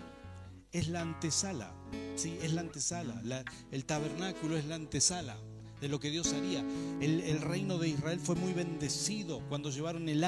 es 0.72 0.88
la 0.88 1.00
antesala, 1.00 1.72
sí, 2.16 2.38
es 2.42 2.52
la 2.52 2.60
antesala. 2.60 3.22
el 3.70 3.84
tabernáculo 3.84 4.56
es 4.56 4.66
la 4.66 4.74
antesala 4.74 5.36
de 5.80 5.88
lo 5.88 6.00
que 6.00 6.10
Dios 6.10 6.32
haría. 6.32 6.64
El, 7.00 7.40
reino 7.40 7.78
de 7.78 7.88
Israel 7.88 8.20
fue 8.20 8.34
muy 8.34 8.52
bendecido 8.52 9.40
cuando 9.48 9.70
llevaron 9.70 10.08
el 10.08 10.26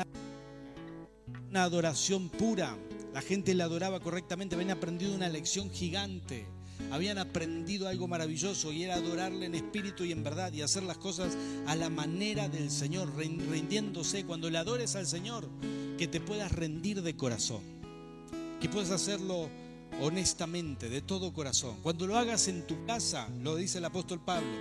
una 1.48 1.64
adoración 1.64 2.28
pura. 2.28 2.76
La 3.12 3.22
gente 3.22 3.54
le 3.54 3.64
adoraba 3.64 4.00
correctamente, 4.00 4.54
habían 4.54 4.70
aprendido 4.70 5.14
una 5.14 5.28
lección 5.28 5.70
gigante 5.70 6.46
habían 6.90 7.18
aprendido 7.18 7.88
algo 7.88 8.08
maravilloso 8.08 8.72
y 8.72 8.84
era 8.84 8.94
adorarle 8.94 9.46
en 9.46 9.54
espíritu 9.54 10.04
y 10.04 10.12
en 10.12 10.22
verdad 10.24 10.52
y 10.52 10.62
hacer 10.62 10.82
las 10.82 10.98
cosas 10.98 11.36
a 11.66 11.76
la 11.76 11.90
manera 11.90 12.48
del 12.48 12.70
Señor, 12.70 13.12
rindiéndose. 13.16 14.24
Cuando 14.24 14.50
le 14.50 14.58
adores 14.58 14.96
al 14.96 15.06
Señor, 15.06 15.48
que 15.98 16.08
te 16.08 16.20
puedas 16.20 16.52
rendir 16.52 17.02
de 17.02 17.16
corazón, 17.16 17.62
que 18.60 18.68
puedas 18.68 18.90
hacerlo 18.90 19.50
honestamente, 20.00 20.88
de 20.88 21.02
todo 21.02 21.32
corazón. 21.32 21.76
Cuando 21.82 22.06
lo 22.06 22.16
hagas 22.16 22.48
en 22.48 22.66
tu 22.66 22.84
casa, 22.86 23.28
lo 23.42 23.56
dice 23.56 23.78
el 23.78 23.84
apóstol 23.84 24.20
Pablo, 24.24 24.56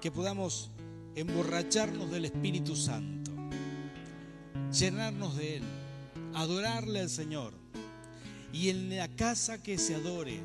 que 0.00 0.10
podamos 0.10 0.70
emborracharnos 1.14 2.10
del 2.10 2.26
Espíritu 2.26 2.76
Santo, 2.76 3.32
llenarnos 4.72 5.36
de 5.36 5.56
Él, 5.56 5.62
adorarle 6.34 7.00
al 7.00 7.10
Señor. 7.10 7.54
Y 8.52 8.68
en 8.68 8.96
la 8.96 9.08
casa 9.08 9.62
que 9.62 9.78
se 9.78 9.94
adore, 9.94 10.40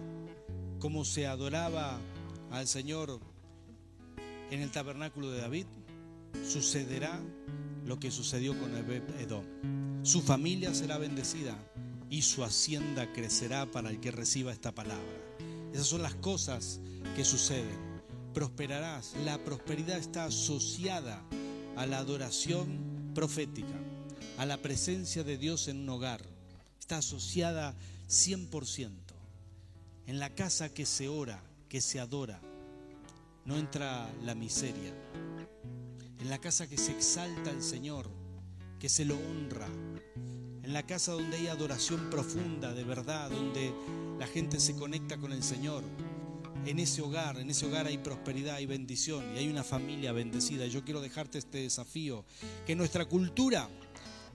como 0.86 1.04
se 1.04 1.26
adoraba 1.26 2.00
al 2.52 2.68
Señor 2.68 3.20
en 4.52 4.62
el 4.62 4.70
tabernáculo 4.70 5.32
de 5.32 5.42
David, 5.42 5.66
sucederá 6.48 7.20
lo 7.88 8.00
que 8.00 8.12
sucedió 8.12 8.56
con 8.60 8.72
Edom. 9.20 9.44
Su 10.04 10.22
familia 10.22 10.76
será 10.76 11.00
bendecida 11.00 11.58
y 12.12 12.22
su 12.22 12.44
hacienda 12.44 13.12
crecerá 13.14 13.66
para 13.66 13.90
el 13.90 14.00
que 14.00 14.12
reciba 14.12 14.54
esta 14.54 14.76
palabra. 14.76 15.10
Esas 15.74 15.88
son 15.88 16.04
las 16.04 16.14
cosas 16.14 16.80
que 17.16 17.26
suceden. 17.26 17.80
Prosperarás. 18.36 19.16
La 19.26 19.44
prosperidad 19.44 19.98
está 19.98 20.26
asociada 20.26 21.26
a 21.78 21.88
la 21.88 21.98
adoración 21.98 23.12
profética, 23.16 23.80
a 24.38 24.46
la 24.46 24.58
presencia 24.58 25.24
de 25.24 25.40
Dios 25.40 25.68
en 25.68 25.80
un 25.80 25.90
hogar. 25.90 26.22
Está 26.80 26.98
asociada 26.98 27.74
100%. 28.08 29.05
En 30.08 30.20
la 30.20 30.30
casa 30.30 30.72
que 30.72 30.86
se 30.86 31.08
ora, 31.08 31.42
que 31.68 31.82
se 31.82 32.00
adora, 32.00 32.40
no 33.44 33.58
entra 33.58 34.08
la 34.24 34.36
miseria. 34.36 34.94
En 36.20 36.30
la 36.30 36.38
casa 36.38 36.70
que 36.70 36.78
se 36.78 36.92
exalta 36.92 37.50
al 37.50 37.64
Señor, 37.64 38.08
que 38.80 38.88
se 38.88 39.04
lo 39.04 39.16
honra. 39.16 39.68
En 40.62 40.74
la 40.74 40.86
casa 40.86 41.14
donde 41.14 41.38
hay 41.38 41.48
adoración 41.48 42.12
profunda, 42.12 42.72
de 42.76 42.84
verdad, 42.84 43.32
donde 43.32 43.74
la 44.20 44.28
gente 44.28 44.60
se 44.60 44.76
conecta 44.76 45.18
con 45.18 45.32
el 45.32 45.42
Señor. 45.42 45.84
En 46.68 46.78
ese 46.78 47.02
hogar, 47.02 47.40
en 47.40 47.50
ese 47.50 47.66
hogar 47.66 47.88
hay 47.88 47.98
prosperidad, 47.98 48.58
hay 48.58 48.68
bendición 48.68 49.34
y 49.34 49.40
hay 49.40 49.50
una 49.50 49.64
familia 49.64 50.12
bendecida. 50.12 50.68
Yo 50.68 50.86
quiero 50.86 51.02
dejarte 51.02 51.40
este 51.40 51.60
desafío, 51.62 52.26
que 52.68 52.76
nuestra 52.76 53.06
cultura, 53.06 53.68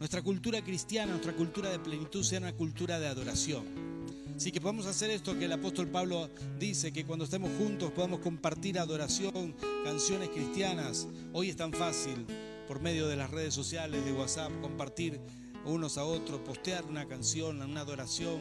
nuestra 0.00 0.20
cultura 0.20 0.62
cristiana, 0.62 1.12
nuestra 1.12 1.36
cultura 1.36 1.70
de 1.70 1.78
plenitud 1.78 2.24
sea 2.24 2.40
una 2.40 2.54
cultura 2.54 2.98
de 2.98 3.06
adoración 3.06 4.10
Así 4.40 4.52
que 4.52 4.60
podemos 4.62 4.86
hacer 4.86 5.10
esto 5.10 5.38
que 5.38 5.44
el 5.44 5.52
apóstol 5.52 5.88
Pablo 5.88 6.30
dice, 6.58 6.94
que 6.94 7.04
cuando 7.04 7.26
estemos 7.26 7.50
juntos 7.58 7.92
podamos 7.92 8.20
compartir 8.20 8.78
adoración, 8.78 9.54
canciones 9.84 10.30
cristianas. 10.30 11.08
Hoy 11.34 11.50
es 11.50 11.56
tan 11.56 11.74
fácil 11.74 12.24
por 12.66 12.80
medio 12.80 13.06
de 13.06 13.16
las 13.16 13.30
redes 13.30 13.52
sociales, 13.52 14.02
de 14.02 14.14
WhatsApp, 14.14 14.50
compartir 14.62 15.20
unos 15.66 15.98
a 15.98 16.04
otros, 16.04 16.40
postear 16.40 16.86
una 16.86 17.06
canción, 17.06 17.60
una 17.60 17.82
adoración. 17.82 18.40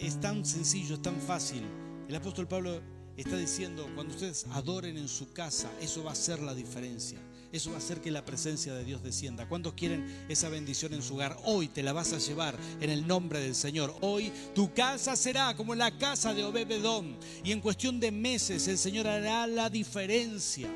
Es 0.00 0.20
tan 0.20 0.46
sencillo, 0.46 0.94
es 0.94 1.02
tan 1.02 1.16
fácil. 1.16 1.64
El 2.08 2.14
apóstol 2.14 2.46
Pablo 2.46 2.80
está 3.16 3.36
diciendo, 3.36 3.90
cuando 3.96 4.14
ustedes 4.14 4.46
adoren 4.52 4.96
en 4.96 5.08
su 5.08 5.32
casa, 5.32 5.72
eso 5.80 6.04
va 6.04 6.12
a 6.12 6.14
ser 6.14 6.40
la 6.40 6.54
diferencia. 6.54 7.18
Eso 7.52 7.70
va 7.70 7.76
a 7.76 7.78
hacer 7.78 8.00
que 8.00 8.12
la 8.12 8.24
presencia 8.24 8.72
de 8.74 8.84
Dios 8.84 9.02
descienda. 9.02 9.48
¿Cuántos 9.48 9.72
quieren 9.72 10.06
esa 10.28 10.48
bendición 10.48 10.94
en 10.94 11.02
su 11.02 11.14
hogar? 11.14 11.36
Hoy 11.44 11.66
te 11.66 11.82
la 11.82 11.92
vas 11.92 12.12
a 12.12 12.18
llevar 12.18 12.56
en 12.80 12.90
el 12.90 13.08
nombre 13.08 13.40
del 13.40 13.56
Señor. 13.56 13.92
Hoy 14.02 14.30
tu 14.54 14.72
casa 14.72 15.16
será 15.16 15.56
como 15.56 15.74
la 15.74 15.98
casa 15.98 16.32
de 16.32 16.44
Obededón. 16.44 17.16
Y 17.42 17.50
en 17.50 17.60
cuestión 17.60 17.98
de 17.98 18.12
meses 18.12 18.68
el 18.68 18.78
Señor 18.78 19.08
hará 19.08 19.48
la 19.48 19.68
diferencia. 19.68 20.68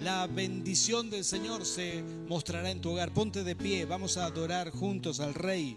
La 0.00 0.26
bendición 0.26 1.10
del 1.10 1.24
Señor 1.24 1.66
se 1.66 2.02
mostrará 2.26 2.70
en 2.70 2.80
tu 2.80 2.92
hogar. 2.92 3.12
Ponte 3.12 3.44
de 3.44 3.54
pie, 3.54 3.84
vamos 3.84 4.16
a 4.16 4.24
adorar 4.24 4.70
juntos 4.70 5.20
al 5.20 5.34
Rey. 5.34 5.76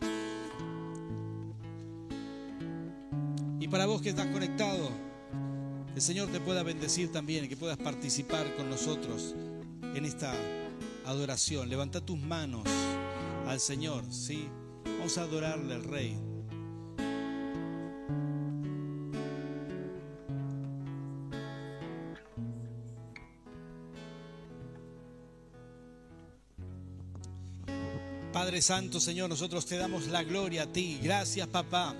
Y 3.59 3.67
para 3.67 3.85
vos 3.85 4.01
que 4.01 4.09
estás 4.09 4.27
conectado, 4.27 4.91
el 5.93 6.01
Señor 6.01 6.31
te 6.31 6.39
pueda 6.39 6.63
bendecir 6.63 7.11
también, 7.11 7.49
que 7.49 7.57
puedas 7.57 7.77
participar 7.77 8.55
con 8.55 8.69
nosotros 8.69 9.35
en 9.95 10.05
esta 10.05 10.33
adoración. 11.05 11.69
Levanta 11.69 12.01
tus 12.01 12.19
manos 12.19 12.67
al 13.47 13.59
Señor, 13.59 14.03
¿sí? 14.11 14.47
Vamos 14.85 15.17
a 15.17 15.23
adorarle 15.23 15.73
al 15.73 15.83
Rey. 15.83 16.17
Padre 28.31 28.61
Santo, 28.61 28.99
Señor, 28.99 29.29
nosotros 29.29 29.65
te 29.65 29.77
damos 29.77 30.07
la 30.07 30.23
gloria 30.23 30.63
a 30.63 30.67
ti. 30.67 30.99
Gracias, 31.03 31.47
papá. 31.47 31.95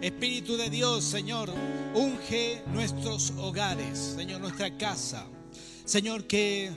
Espíritu 0.00 0.56
de 0.56 0.70
Dios, 0.70 1.04
Señor, 1.04 1.52
unge 1.94 2.62
nuestros 2.72 3.32
hogares, 3.38 3.98
Señor, 4.16 4.40
nuestra 4.40 4.76
casa. 4.78 5.26
Señor, 5.84 6.26
que 6.26 6.72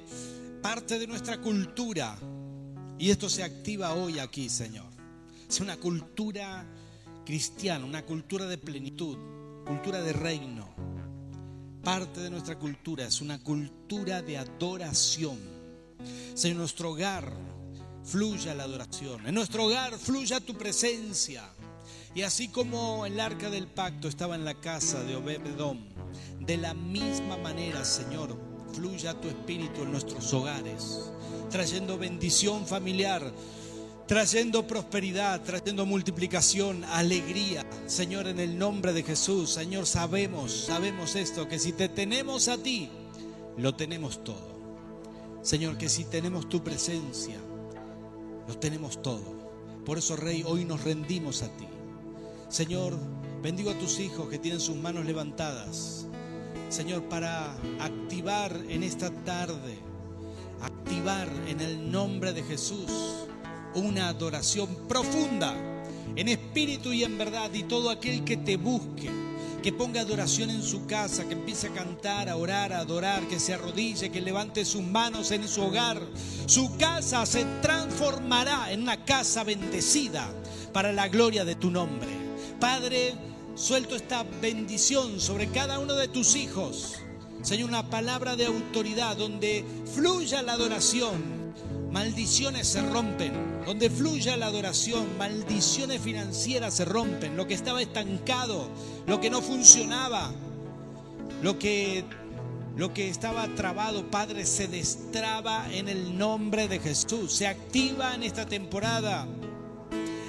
parte 0.66 0.98
de 0.98 1.06
nuestra 1.06 1.38
cultura. 1.38 2.18
Y 2.98 3.12
esto 3.12 3.30
se 3.30 3.44
activa 3.44 3.94
hoy 3.94 4.18
aquí, 4.18 4.50
Señor. 4.50 4.88
Es 5.48 5.60
una 5.60 5.78
cultura 5.78 6.66
cristiana, 7.24 7.86
una 7.86 8.04
cultura 8.04 8.48
de 8.48 8.58
plenitud, 8.58 9.16
cultura 9.64 10.02
de 10.02 10.12
reino. 10.12 10.74
Parte 11.84 12.20
de 12.20 12.32
nuestra 12.32 12.58
cultura 12.58 13.06
es 13.06 13.22
una 13.22 13.38
cultura 13.44 14.24
de 14.24 14.40
adoración. 14.40 15.38
Señor, 16.34 16.54
en 16.54 16.58
nuestro 16.58 16.94
hogar 16.94 17.32
fluya 18.04 18.56
la 18.56 18.64
adoración. 18.64 19.28
En 19.28 19.36
nuestro 19.36 19.66
hogar 19.66 20.00
fluya 20.00 20.40
tu 20.40 20.56
presencia. 20.56 21.44
Y 22.16 22.24
así 22.24 22.48
como 22.48 23.06
el 23.06 23.20
arca 23.20 23.52
del 23.52 23.68
pacto 23.68 24.08
estaba 24.08 24.34
en 24.34 24.46
la 24.46 24.56
casa 24.56 25.04
de 25.04 25.16
Obededom, 25.16 25.78
de 26.40 26.58
la 26.58 26.74
misma 26.74 27.38
manera, 27.38 27.86
Señor, 27.86 28.55
fluya 28.76 29.14
tu 29.14 29.30
espíritu 29.30 29.84
en 29.84 29.92
nuestros 29.92 30.34
hogares, 30.34 31.12
trayendo 31.50 31.98
bendición 31.98 32.66
familiar, 32.66 33.32
trayendo 34.06 34.68
prosperidad, 34.68 35.42
trayendo 35.44 35.86
multiplicación, 35.86 36.84
alegría. 36.84 37.66
Señor, 37.88 38.28
en 38.28 38.40
el 38.40 38.58
nombre 38.58 38.92
de 38.92 39.04
Jesús, 39.04 39.52
Señor, 39.52 39.86
sabemos, 39.86 40.52
sabemos 40.52 41.16
esto, 41.16 41.48
que 41.48 41.58
si 41.58 41.72
te 41.72 41.88
tenemos 41.88 42.50
a 42.50 42.58
ti, 42.58 42.90
lo 43.58 43.76
tenemos 43.76 44.24
todo. 44.24 44.56
Señor, 45.42 45.78
que 45.78 45.90
si 45.90 46.04
tenemos 46.04 46.50
tu 46.50 46.64
presencia, 46.64 47.38
lo 48.48 48.58
tenemos 48.58 49.02
todo. 49.02 49.46
Por 49.86 49.98
eso, 49.98 50.16
Rey, 50.16 50.44
hoy 50.46 50.66
nos 50.66 50.84
rendimos 50.84 51.44
a 51.44 51.48
ti. 51.56 51.68
Señor, 52.50 52.98
bendigo 53.42 53.72
a 53.72 53.80
tus 53.80 54.00
hijos 54.00 54.28
que 54.28 54.40
tienen 54.40 54.60
sus 54.60 54.76
manos 54.76 55.06
levantadas. 55.06 56.05
Señor, 56.76 57.04
para 57.04 57.54
activar 57.80 58.54
en 58.68 58.84
esta 58.84 59.10
tarde, 59.24 59.80
activar 60.62 61.30
en 61.48 61.62
el 61.62 61.90
nombre 61.90 62.34
de 62.34 62.44
Jesús 62.44 62.92
una 63.76 64.10
adoración 64.10 64.68
profunda 64.86 65.56
en 66.18 66.28
espíritu 66.28 66.92
y 66.92 67.06
en 67.06 67.18
verdad 67.18 67.50
y 67.54 67.64
todo 67.64 67.90
aquel 67.90 68.26
que 68.26 68.36
te 68.36 68.58
busque 68.58 69.10
que 69.64 69.72
ponga 69.72 70.02
adoración 70.02 70.50
en 70.50 70.62
su 70.62 70.86
casa, 70.86 71.26
que 71.26 71.36
empiece 71.36 71.68
a 71.68 71.74
cantar, 71.74 72.28
a 72.28 72.36
orar, 72.36 72.74
a 72.74 72.80
adorar, 72.80 73.26
que 73.30 73.40
se 73.40 73.54
arrodille, 73.54 74.12
que 74.12 74.20
levante 74.20 74.66
sus 74.66 74.84
manos 74.84 75.32
en 75.32 75.48
su 75.48 75.62
hogar. 75.62 76.02
Su 76.46 76.76
casa 76.76 77.26
se 77.26 77.46
transformará 77.62 78.74
en 78.74 78.82
una 78.82 79.06
casa 79.06 79.46
bendecida 79.46 80.30
para 80.74 80.92
la 80.92 81.08
gloria 81.08 81.46
de 81.46 81.56
tu 81.56 81.72
nombre. 81.72 82.10
Padre, 82.60 83.16
suelto 83.56 83.96
esta 83.96 84.24
bendición 84.42 85.20
sobre 85.20 85.48
cada 85.48 85.80
uno 85.80 85.94
de 85.96 86.08
tus 86.08 86.36
hijos. 86.36 87.00
Señor, 87.42 87.70
una 87.70 87.90
palabra 87.90 88.36
de 88.36 88.46
autoridad 88.48 89.18
donde 89.18 89.64
fluya 89.94 90.42
la 90.42 90.54
adoración, 90.54 91.46
maldiciones 91.92 92.68
se 92.68 92.82
rompen. 92.82 93.56
Donde 93.66 93.90
fluya 93.90 94.38
la 94.38 94.48
adoración, 94.48 95.18
maldiciones 95.18 96.02
financieras 96.02 96.76
se 96.76 96.86
rompen. 96.86 97.38
Lo 97.38 97.48
que 97.48 97.54
estaba 97.54 97.82
estancado, 97.82 98.68
lo 99.08 99.20
que 99.20 99.30
no 99.30 99.42
funcionaba, 99.42 100.32
lo 101.42 101.58
que, 101.58 102.04
lo 102.76 102.94
que 102.94 103.10
estaba 103.10 103.48
trabado, 103.56 104.12
Padre, 104.12 104.46
se 104.46 104.68
destraba 104.68 105.68
en 105.72 105.88
el 105.88 106.18
nombre 106.18 106.68
de 106.68 106.80
Jesús. 106.80 107.32
Se 107.34 107.48
activa 107.48 108.14
en 108.14 108.24
esta 108.24 108.46
temporada. 108.46 109.28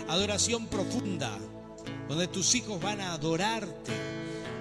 Adoración 0.08 0.66
profunda, 0.68 1.36
donde 2.08 2.28
tus 2.28 2.54
hijos 2.54 2.80
van 2.80 3.00
a 3.00 3.12
adorarte 3.12 3.92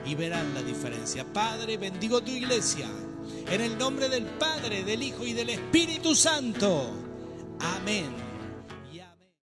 y 0.05 0.15
verán 0.15 0.53
la 0.53 0.61
diferencia. 0.61 1.25
Padre, 1.25 1.77
bendigo 1.77 2.21
tu 2.21 2.31
iglesia. 2.31 2.87
En 3.49 3.61
el 3.61 3.77
nombre 3.77 4.09
del 4.09 4.25
Padre, 4.25 4.83
del 4.83 5.03
Hijo 5.03 5.25
y 5.25 5.33
del 5.33 5.49
Espíritu 5.49 6.15
Santo. 6.15 6.91
Amén 7.59 8.34